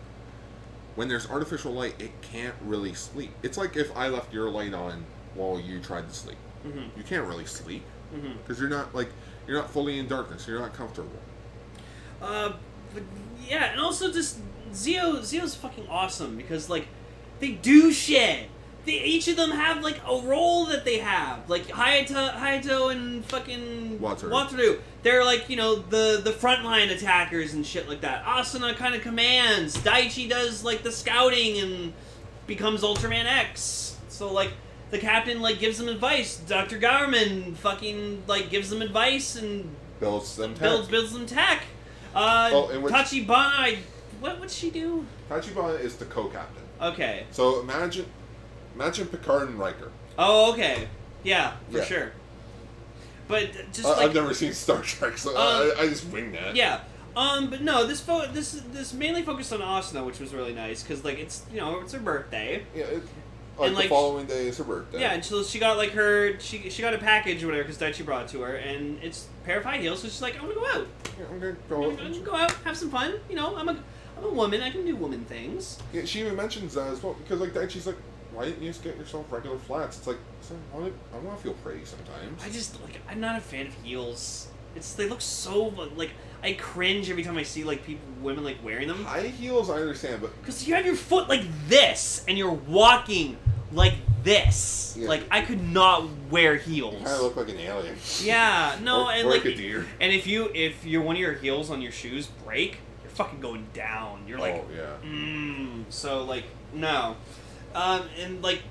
[0.94, 3.32] When there's artificial light, it can't really sleep.
[3.42, 6.38] It's like if I left your light on while you tried to sleep.
[6.62, 7.82] hmm You can't really sleep
[8.40, 9.10] because you're not like
[9.46, 10.46] you're not fully in darkness.
[10.46, 11.10] You're not comfortable.
[12.20, 12.52] Uh,
[12.92, 13.02] but
[13.48, 14.38] yeah, and also just
[14.72, 16.88] Xio Xio's fucking awesome because like
[17.40, 18.48] they do shit.
[18.84, 21.48] They each of them have like a role that they have.
[21.50, 24.30] Like Hayato, Hayato and fucking Wataru.
[24.30, 24.80] Wataru.
[25.02, 28.24] They're like you know the the frontline attackers and shit like that.
[28.24, 29.76] Asuna kind of commands.
[29.76, 31.92] Daichi does like the scouting and
[32.46, 33.96] becomes Ultraman X.
[34.08, 34.52] So like
[34.96, 36.36] the captain like gives them advice.
[36.36, 40.52] Doctor Garman fucking like gives them advice and Builds them.
[40.54, 40.62] Tech.
[40.62, 41.62] builds builds them tech.
[42.14, 43.76] Uh, Oh, and which- Tachibana,
[44.20, 45.06] what would she do?
[45.30, 46.62] Tachibana is the co-captain.
[46.80, 47.24] Okay.
[47.30, 48.06] So imagine,
[48.74, 49.90] imagine Picard and Riker.
[50.18, 50.88] Oh, okay.
[51.22, 51.84] Yeah, for Yeah.
[51.84, 52.12] sure.
[53.28, 56.32] But just I- like I've never seen Star Trek, so Um, I, I just wing
[56.32, 56.54] that.
[56.56, 56.80] yeah.
[57.16, 60.82] Um, but no, this fo- this this mainly focused on Asuna, which was really nice
[60.82, 62.62] because like it's you know it's her birthday.
[62.74, 62.84] Yeah.
[62.84, 63.02] It,
[63.58, 65.00] like And, the following day is her birthday.
[65.00, 67.78] Yeah, and so she got like her she she got a package or whatever because
[67.80, 70.00] Daichi brought it to her, and it's a pair of high heels.
[70.02, 70.86] So she's like, I'm gonna go out.
[71.18, 71.96] Yeah, I'm gonna I'm go.
[71.96, 73.14] gonna go out, have some fun.
[73.28, 73.76] You know, I'm a
[74.18, 74.62] I'm a woman.
[74.62, 75.78] I can do woman things.
[75.92, 77.96] Yeah, she even mentions that as well because like that she's like,
[78.32, 79.98] why didn't you just get yourself regular flats?
[79.98, 80.18] It's like,
[80.50, 82.42] I want I want to feel pretty sometimes.
[82.44, 84.48] I just like I'm not a fan of heels.
[84.74, 85.64] It's they look so
[85.96, 86.10] like
[86.42, 89.76] I cringe every time I see like people women like wearing them High heels, I
[89.76, 93.38] understand, but because you have your foot like this and you're walking
[93.72, 94.94] like this.
[94.98, 95.08] Yeah.
[95.08, 96.94] Like I could not wear heels.
[96.96, 97.96] kind of look like an alien.
[98.22, 99.86] yeah, no, or, and or like like a deer.
[100.00, 103.40] and if you if you're one of your heels on your shoes break, you're fucking
[103.40, 104.24] going down.
[104.26, 105.08] You're like oh yeah.
[105.08, 107.16] Mm, so like no,
[107.74, 108.62] um, and like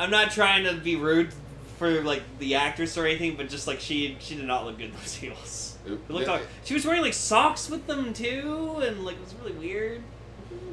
[0.00, 1.32] I'm not trying to be rude
[1.78, 4.86] for like the actress or anything, but just like she she did not look good
[4.90, 5.68] in those heels.
[5.86, 9.16] It- It looked yeah, like she was wearing like socks with them too, and like
[9.16, 10.02] it was really weird.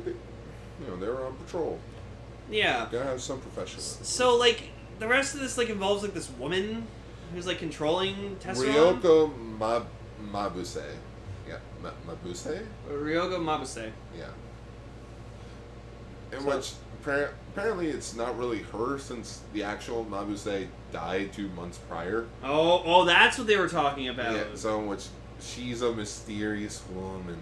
[0.05, 0.15] You
[0.87, 1.79] know, they were on patrol.
[2.49, 2.87] Yeah.
[2.91, 4.03] Gotta have some professionalism.
[4.03, 4.69] So like
[4.99, 6.87] the rest of this like involves like this woman
[7.33, 9.01] who's like controlling Tesseract.
[9.01, 9.87] Ryoko Mab-
[10.31, 10.81] Mabuse.
[11.47, 12.65] Yeah, Ma- Mabuse?
[12.89, 13.91] Ryogo Mabuse.
[14.17, 14.25] Yeah.
[16.31, 16.73] In So- which
[17.03, 22.25] appar- apparently it's not really her since the actual Mabuse died two months prior.
[22.43, 24.33] Oh, oh, that's what they were talking about.
[24.35, 25.05] Yeah, so in which
[25.39, 27.37] she's a mysterious woman.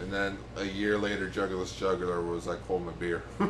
[0.00, 3.22] And then a year later, Jugglus Juggler was like, hold my beer.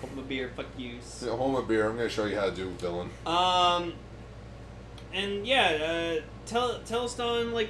[0.00, 0.94] Hold my beer, fuck you.
[1.22, 3.10] Yeah, hold my beer, I'm gonna show you how to do villain.
[3.26, 3.92] Um,
[5.12, 7.68] and yeah, uh, Tel- Telesdon like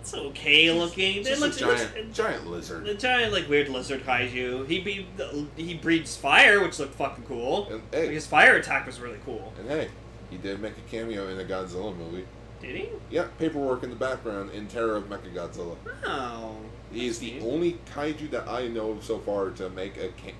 [0.00, 1.16] it's okay looking.
[1.18, 2.86] It just looks, a it looks- giant, giant lizard.
[2.86, 4.66] the giant like weird lizard kaiju.
[4.66, 5.06] He be,
[5.54, 7.68] he breathes fire, which looked fucking cool.
[7.70, 9.52] And Like, his fire attack was really cool.
[9.58, 9.88] and hey,
[10.30, 12.24] he did make a cameo in a Godzilla movie.
[12.62, 12.88] Did he?
[13.10, 15.76] Yeah, paperwork in the background in Terror of Mechagodzilla.
[16.06, 16.56] Oh,
[16.92, 17.42] He is the Neat.
[17.42, 20.34] only kaiju that I know of so far to make a ca-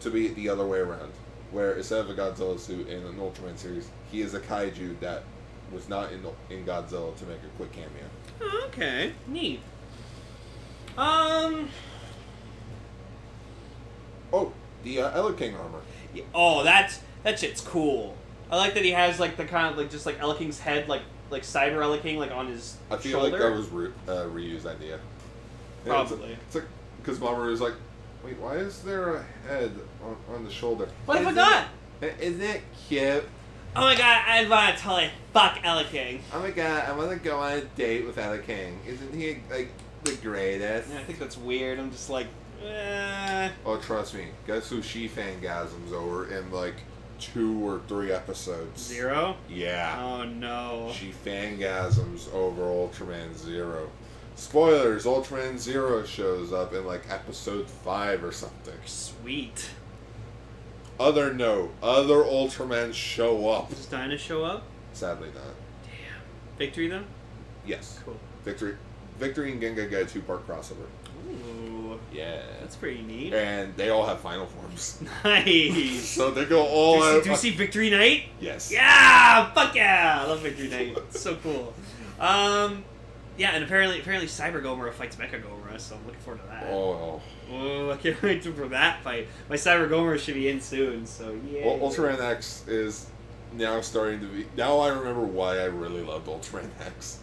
[0.00, 1.12] to be the other way around,
[1.50, 5.24] where instead of a Godzilla suit in an Ultraman series, he is a kaiju that
[5.70, 8.08] was not in in Godzilla to make a quick cameo.
[8.40, 9.60] Oh, okay, neat.
[10.96, 11.68] Um,
[14.32, 14.52] Oh,
[14.84, 15.80] the uh, Eleking armor.
[16.14, 18.16] yeah, oh, that's that shit's cool.
[18.50, 21.02] I like that he has like the kind of like just like Eleking's head, like
[21.30, 22.94] like Cyber Eleking, like on his shoulder.
[22.94, 23.30] I feel shoulder.
[23.30, 24.94] like that was re- uh, reused idea.
[24.94, 26.32] It's- Probably.
[26.46, 26.64] It's like
[27.02, 27.74] because Mamoru was like,
[28.24, 29.72] wait, why is there a head
[30.04, 30.88] on, on the shoulder?
[31.06, 31.66] What if I forgot?
[32.02, 33.24] it- Isn't it cute?
[33.76, 36.20] Oh my god, I want to totally fuck Eleking.
[36.32, 38.74] Oh my god, I want to go on a date with Eleking.
[38.86, 39.70] Isn't he like
[40.04, 40.90] the greatest?
[40.90, 41.78] Yeah, I think that's weird.
[41.78, 42.26] I'm just like,
[42.64, 43.48] eh.
[43.64, 44.26] Oh, trust me.
[44.46, 46.74] Guess who she fangasms over and like
[47.20, 48.82] two or three episodes?
[48.82, 49.36] Zero?
[49.48, 50.00] Yeah.
[50.02, 50.90] Oh no.
[50.92, 53.90] She fangasms over Ultraman Zero.
[54.34, 58.78] Spoilers: Ultraman Zero shows up in like episode five or something.
[58.86, 59.70] Sweet.
[60.98, 63.68] Other note: other Ultramen show up.
[63.70, 64.64] Does Dyna show up?
[64.92, 65.54] Sadly, not.
[65.84, 66.22] Damn.
[66.58, 67.04] Victory though?
[67.66, 68.00] Yes.
[68.04, 68.16] Cool.
[68.44, 68.76] Victory,
[69.18, 70.86] Victory and Ginga get a two-part crossover.
[72.12, 72.42] Yeah.
[72.60, 73.32] That's pretty neat.
[73.34, 75.02] And they all have final forms.
[75.24, 76.08] Nice.
[76.08, 77.18] So they go all do, you out.
[77.18, 78.24] see, do you see Victory Knight?
[78.40, 78.70] Yes.
[78.72, 79.52] Yeah!
[79.52, 80.20] Fuck yeah!
[80.22, 80.96] I love Victory Knight.
[81.08, 81.74] It's so cool.
[82.18, 82.84] Um,
[83.36, 86.66] yeah, and apparently, apparently Cyber Gomora fights Mecha Gomora, so I'm looking forward to that.
[86.70, 87.20] Oh.
[87.52, 89.28] Oh, I can't wait for that fight.
[89.48, 91.66] My Cyber Gomora should be in soon, so yeah.
[91.66, 93.06] Well, Ultraman X is
[93.52, 94.46] now starting to be.
[94.56, 97.20] Now I remember why I really loved Ultraman X.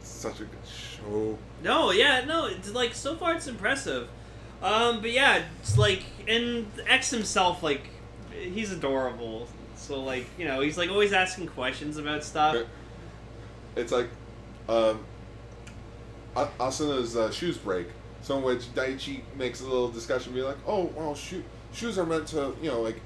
[0.00, 0.64] It's such a good
[1.00, 1.38] show.
[1.62, 4.08] No, yeah, no, it's like so far it's impressive.
[4.62, 7.88] Um, but yeah, it's like and X himself, like
[8.32, 9.48] he's adorable.
[9.76, 12.56] So like you know he's like always asking questions about stuff.
[13.76, 14.08] It's like,
[14.68, 15.04] um,
[16.34, 17.86] Asuna's uh, shoes break.
[18.22, 22.06] So in which Daichi makes a little discussion, be like, "Oh, well, shoe- shoes are
[22.06, 23.00] meant to, you know, like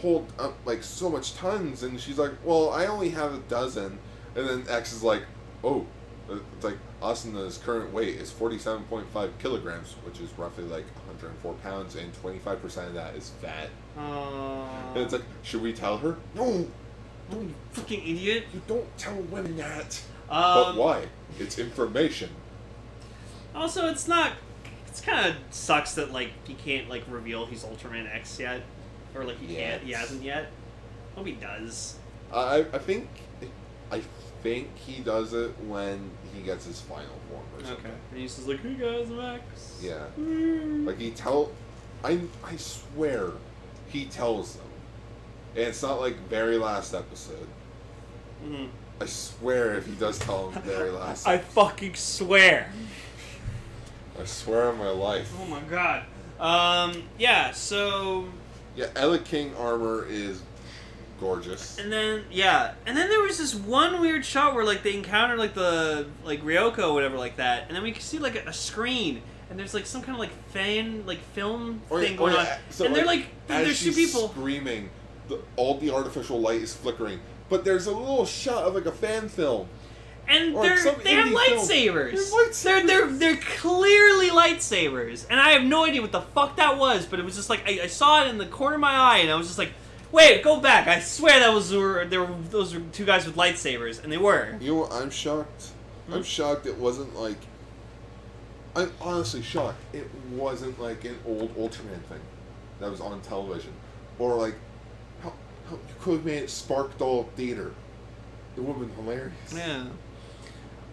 [0.00, 3.98] hold up like so much tons," and she's like, "Well, I only have a dozen,"
[4.34, 5.22] and then X is like,
[5.64, 5.86] "Oh."
[6.30, 12.12] It's like Asuna's current weight is 47.5 kilograms, which is roughly like 104 pounds, and
[12.22, 13.70] 25% of that is fat.
[13.96, 16.16] Uh, And it's like, should we tell her?
[16.34, 16.66] No,
[17.32, 18.44] oh, you fucking idiot.
[18.52, 20.00] you don't tell women that.
[20.28, 21.04] Um, but why?
[21.38, 22.30] It's information.
[23.54, 24.32] Also, it's not.
[24.86, 28.62] It's kind of sucks that like he can't like reveal he's Ultraman X yet,
[29.14, 29.82] or like he can't.
[29.82, 30.50] He hasn't yet.
[31.14, 31.96] Hope he does.
[32.32, 33.08] I I think
[33.90, 34.02] I
[34.42, 37.86] think he does it when he gets his final form or something.
[37.86, 37.94] Okay.
[38.12, 39.40] And he's just like, "Hey guys, I'm
[39.80, 40.04] Yeah.
[40.18, 40.86] Mm.
[40.86, 41.50] Like he tell,
[42.04, 43.30] I I swear,
[43.88, 44.66] he tells them,
[45.56, 47.48] and it's not like very last episode.
[48.44, 48.68] Mhm.
[49.00, 51.26] I swear if he does tell them very last.
[51.28, 52.72] I fucking swear.
[54.20, 55.32] I swear on my life.
[55.40, 56.04] Oh my god.
[56.40, 57.02] Um.
[57.18, 57.52] Yeah.
[57.52, 58.28] So.
[58.76, 60.40] Yeah, Eleking armor is
[61.20, 61.78] gorgeous.
[61.78, 65.36] And then yeah, and then there was this one weird shot where like they encounter
[65.36, 68.48] like the like Ryoko or whatever like that, and then we can see like a,
[68.48, 72.14] a screen, and there's like some kind of like fan like film Oh, yeah, thing
[72.16, 74.28] oh, going on, so, and they're like, like there's two people.
[74.28, 74.90] screaming,
[75.28, 77.20] the, all the artificial light is flickering.
[77.48, 79.68] But there's a little shot of like a fan film.
[80.30, 82.12] And Or they're they have lightsabers.
[82.12, 82.62] They're lightsabers.
[82.62, 87.06] They're they're they're clearly lightsabers, and I have no idea what the fuck that was.
[87.06, 89.18] But it was just like I, I saw it in the corner of my eye,
[89.18, 89.72] and I was just like,
[90.12, 90.86] "Wait, go back!
[90.86, 94.18] I swear that was were there were those were two guys with lightsabers, and they
[94.18, 94.92] were." You know what?
[94.92, 95.70] I'm shocked.
[96.06, 96.14] Hmm?
[96.14, 97.38] I'm shocked it wasn't like.
[98.76, 102.20] I'm honestly shocked it wasn't like an old Ultraman thing
[102.80, 103.72] that was on television.
[104.18, 104.54] Or like,
[105.22, 105.32] how,
[105.68, 107.72] how you could have made it Spark Doll Theater.
[108.56, 109.34] It would have been hilarious.
[109.54, 109.84] Yeah.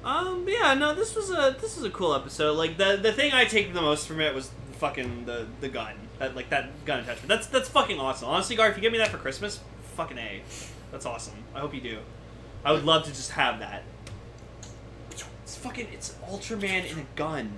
[0.03, 0.45] Um.
[0.47, 0.74] Yeah.
[0.76, 0.93] No.
[0.93, 2.53] This was a this was a cool episode.
[2.53, 5.95] Like the the thing I take the most from it was fucking the the gun.
[6.20, 7.28] That like that gun attachment.
[7.28, 8.30] That's that's fucking awesome.
[8.30, 9.59] Honestly, Gar, if you get me that for Christmas,
[9.95, 10.41] fucking a.
[10.91, 11.36] That's awesome.
[11.53, 11.99] I hope you do.
[12.63, 13.84] I would love to just have that.
[15.43, 17.53] It's fucking it's Ultraman in a gun.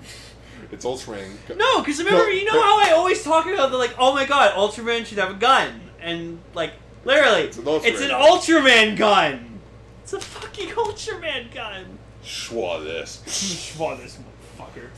[0.71, 1.29] It's Ultraman.
[1.55, 4.25] No, because remember, No, you know how I always talk about the like, oh my
[4.25, 6.73] god, Ultraman should have a gun, and like
[7.05, 8.21] literally, It's an Ultraman it's an gun.
[8.21, 9.59] Ultraman gun.
[10.03, 11.99] It's a fucking Ultraman gun.
[12.23, 13.21] Schwa this.
[13.27, 14.89] Schwa this motherfucker.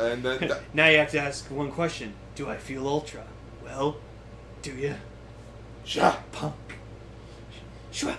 [0.00, 3.24] And then that, now you have to ask one question: Do I feel Ultra?
[3.62, 3.98] Well,
[4.62, 4.94] do you?
[5.84, 6.16] Sha.
[6.32, 6.54] Punk.
[7.92, 8.16] Shwa.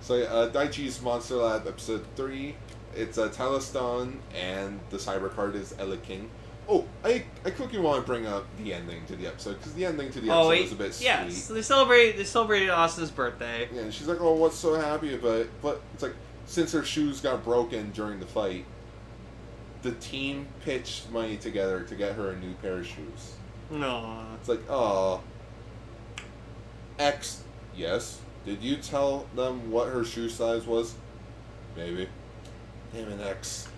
[0.00, 2.56] So uh, Daichi's Monster Lab episode three.
[2.94, 6.28] It's a uh, and the cyber card is Eleking.
[6.68, 9.86] Oh, I I quickly want to bring up the ending to the episode because the
[9.86, 11.22] ending to the episode Oh was a bit yeah.
[11.22, 11.32] sweet.
[11.32, 13.68] So they celebrate they celebrated Austin's birthday.
[13.72, 16.14] Yeah, and she's like, "Oh, what's so happy about it?" But it's like
[16.46, 18.64] since her shoes got broken during the fight,
[19.82, 23.34] the team pitched money together to get her a new pair of shoes.
[23.70, 24.24] No.
[24.38, 25.20] It's like, oh,
[26.98, 27.42] X,
[27.76, 28.20] yes.
[28.44, 30.94] Did you tell them what her shoe size was?
[31.76, 32.08] Maybe.
[32.92, 33.68] Damn it, X.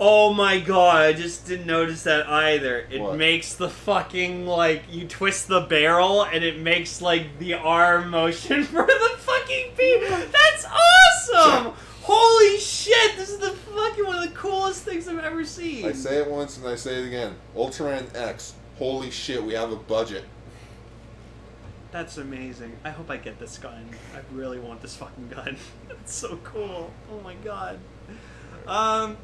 [0.00, 2.86] Oh my god, I just didn't notice that either.
[2.88, 3.16] It What?
[3.16, 8.62] makes the fucking like you twist the barrel and it makes like the arm motion
[8.64, 10.00] for the fucking beam.
[10.08, 11.72] That's awesome!
[12.10, 15.84] Holy shit, this is the fucking one of the coolest things I've ever seen.
[15.84, 17.34] I say it once and I say it again.
[17.54, 18.54] Ultraman X.
[18.78, 20.24] Holy shit, we have a budget.
[21.90, 22.72] That's amazing.
[22.82, 23.90] I hope I get this gun.
[24.14, 25.58] I really want this fucking gun.
[25.90, 26.90] it's so cool.
[27.12, 27.78] Oh my god.
[28.66, 29.18] Um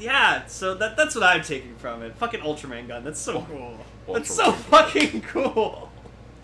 [0.00, 2.16] yeah, so that that's what I'm taking from it.
[2.16, 3.04] Fucking Ultraman gun.
[3.04, 3.78] That's so cool.
[4.12, 5.83] That's so fucking cool.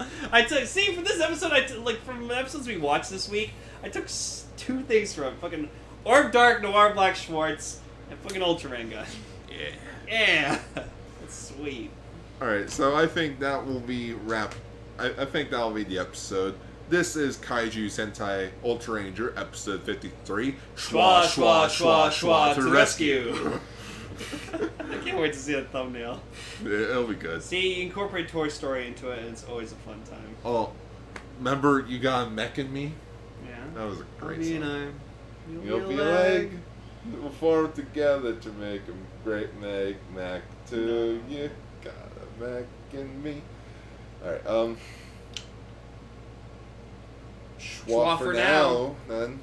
[0.33, 1.53] I took see for this episode.
[1.53, 3.53] I took like from the episodes we watched this week.
[3.83, 5.69] I took s- two things from it: fucking
[6.05, 7.81] Orb Dark Noir Black Schwartz
[8.11, 9.07] and fucking Ultraman gun.
[9.49, 9.57] Yeah.
[10.11, 10.59] Yeah,
[11.21, 11.89] that's sweet.
[12.43, 14.57] Alright, so I think that will be wrap.
[14.99, 16.57] I, I think that'll be the episode.
[16.89, 20.57] This is Kaiju Sentai Ultra Ranger, episode 53.
[20.75, 23.61] Schwa, schwa, schwa, schwa, to rescue.
[24.53, 26.21] I can't wait to see that thumbnail.
[26.65, 27.43] It'll be good.
[27.43, 30.37] See, incorporate Toy Story into it, and it's always a fun time.
[30.45, 30.73] Oh,
[31.39, 32.93] remember you got a mech in me?
[33.47, 33.57] Yeah.
[33.75, 34.95] That was a great Me and song.
[35.53, 35.67] I.
[35.67, 36.51] You'll be a leg.
[37.21, 41.51] We'll form together to make a great Meg Mac to you.
[41.83, 43.43] Got a Mac in me.
[44.23, 44.77] Alright, um.
[47.59, 49.41] Schwa Schwa for for now, then.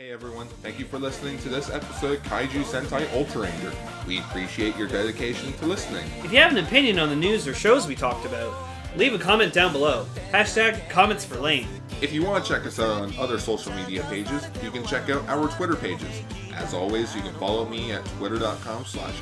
[0.00, 3.70] Hey everyone, thank you for listening to this episode of Kaiju Sentai Ultra Ranger.
[4.06, 6.06] We appreciate your dedication to listening.
[6.24, 8.50] If you have an opinion on the news or shows we talked about,
[8.96, 10.06] Leave a comment down below.
[10.32, 11.68] Hashtag comments for Lane.
[12.00, 15.08] If you want to check us out on other social media pages, you can check
[15.10, 16.22] out our Twitter pages.
[16.54, 19.14] As always, you can follow me at twitter.com slash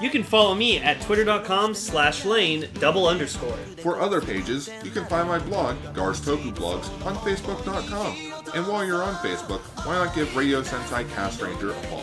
[0.00, 3.56] You can follow me at twitter.com slash lane double underscore.
[3.82, 8.31] For other pages, you can find my blog, Gars Toku Blogs, on Facebook.com.
[8.54, 12.02] And while you're on Facebook, why not give Radio Sentai Cast Ranger a follow?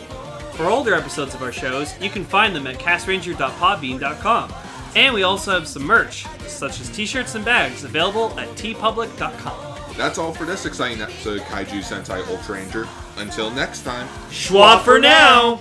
[0.54, 4.52] For older episodes of our shows, you can find them at castranger.podbean.com.
[4.96, 9.96] And we also have some merch, such as t-shirts and bags, available at teepublic.com.
[9.96, 12.88] That's all for this exciting episode of Kaiju Sentai Ultra Ranger.
[13.16, 15.60] Until next time, Schwa for now!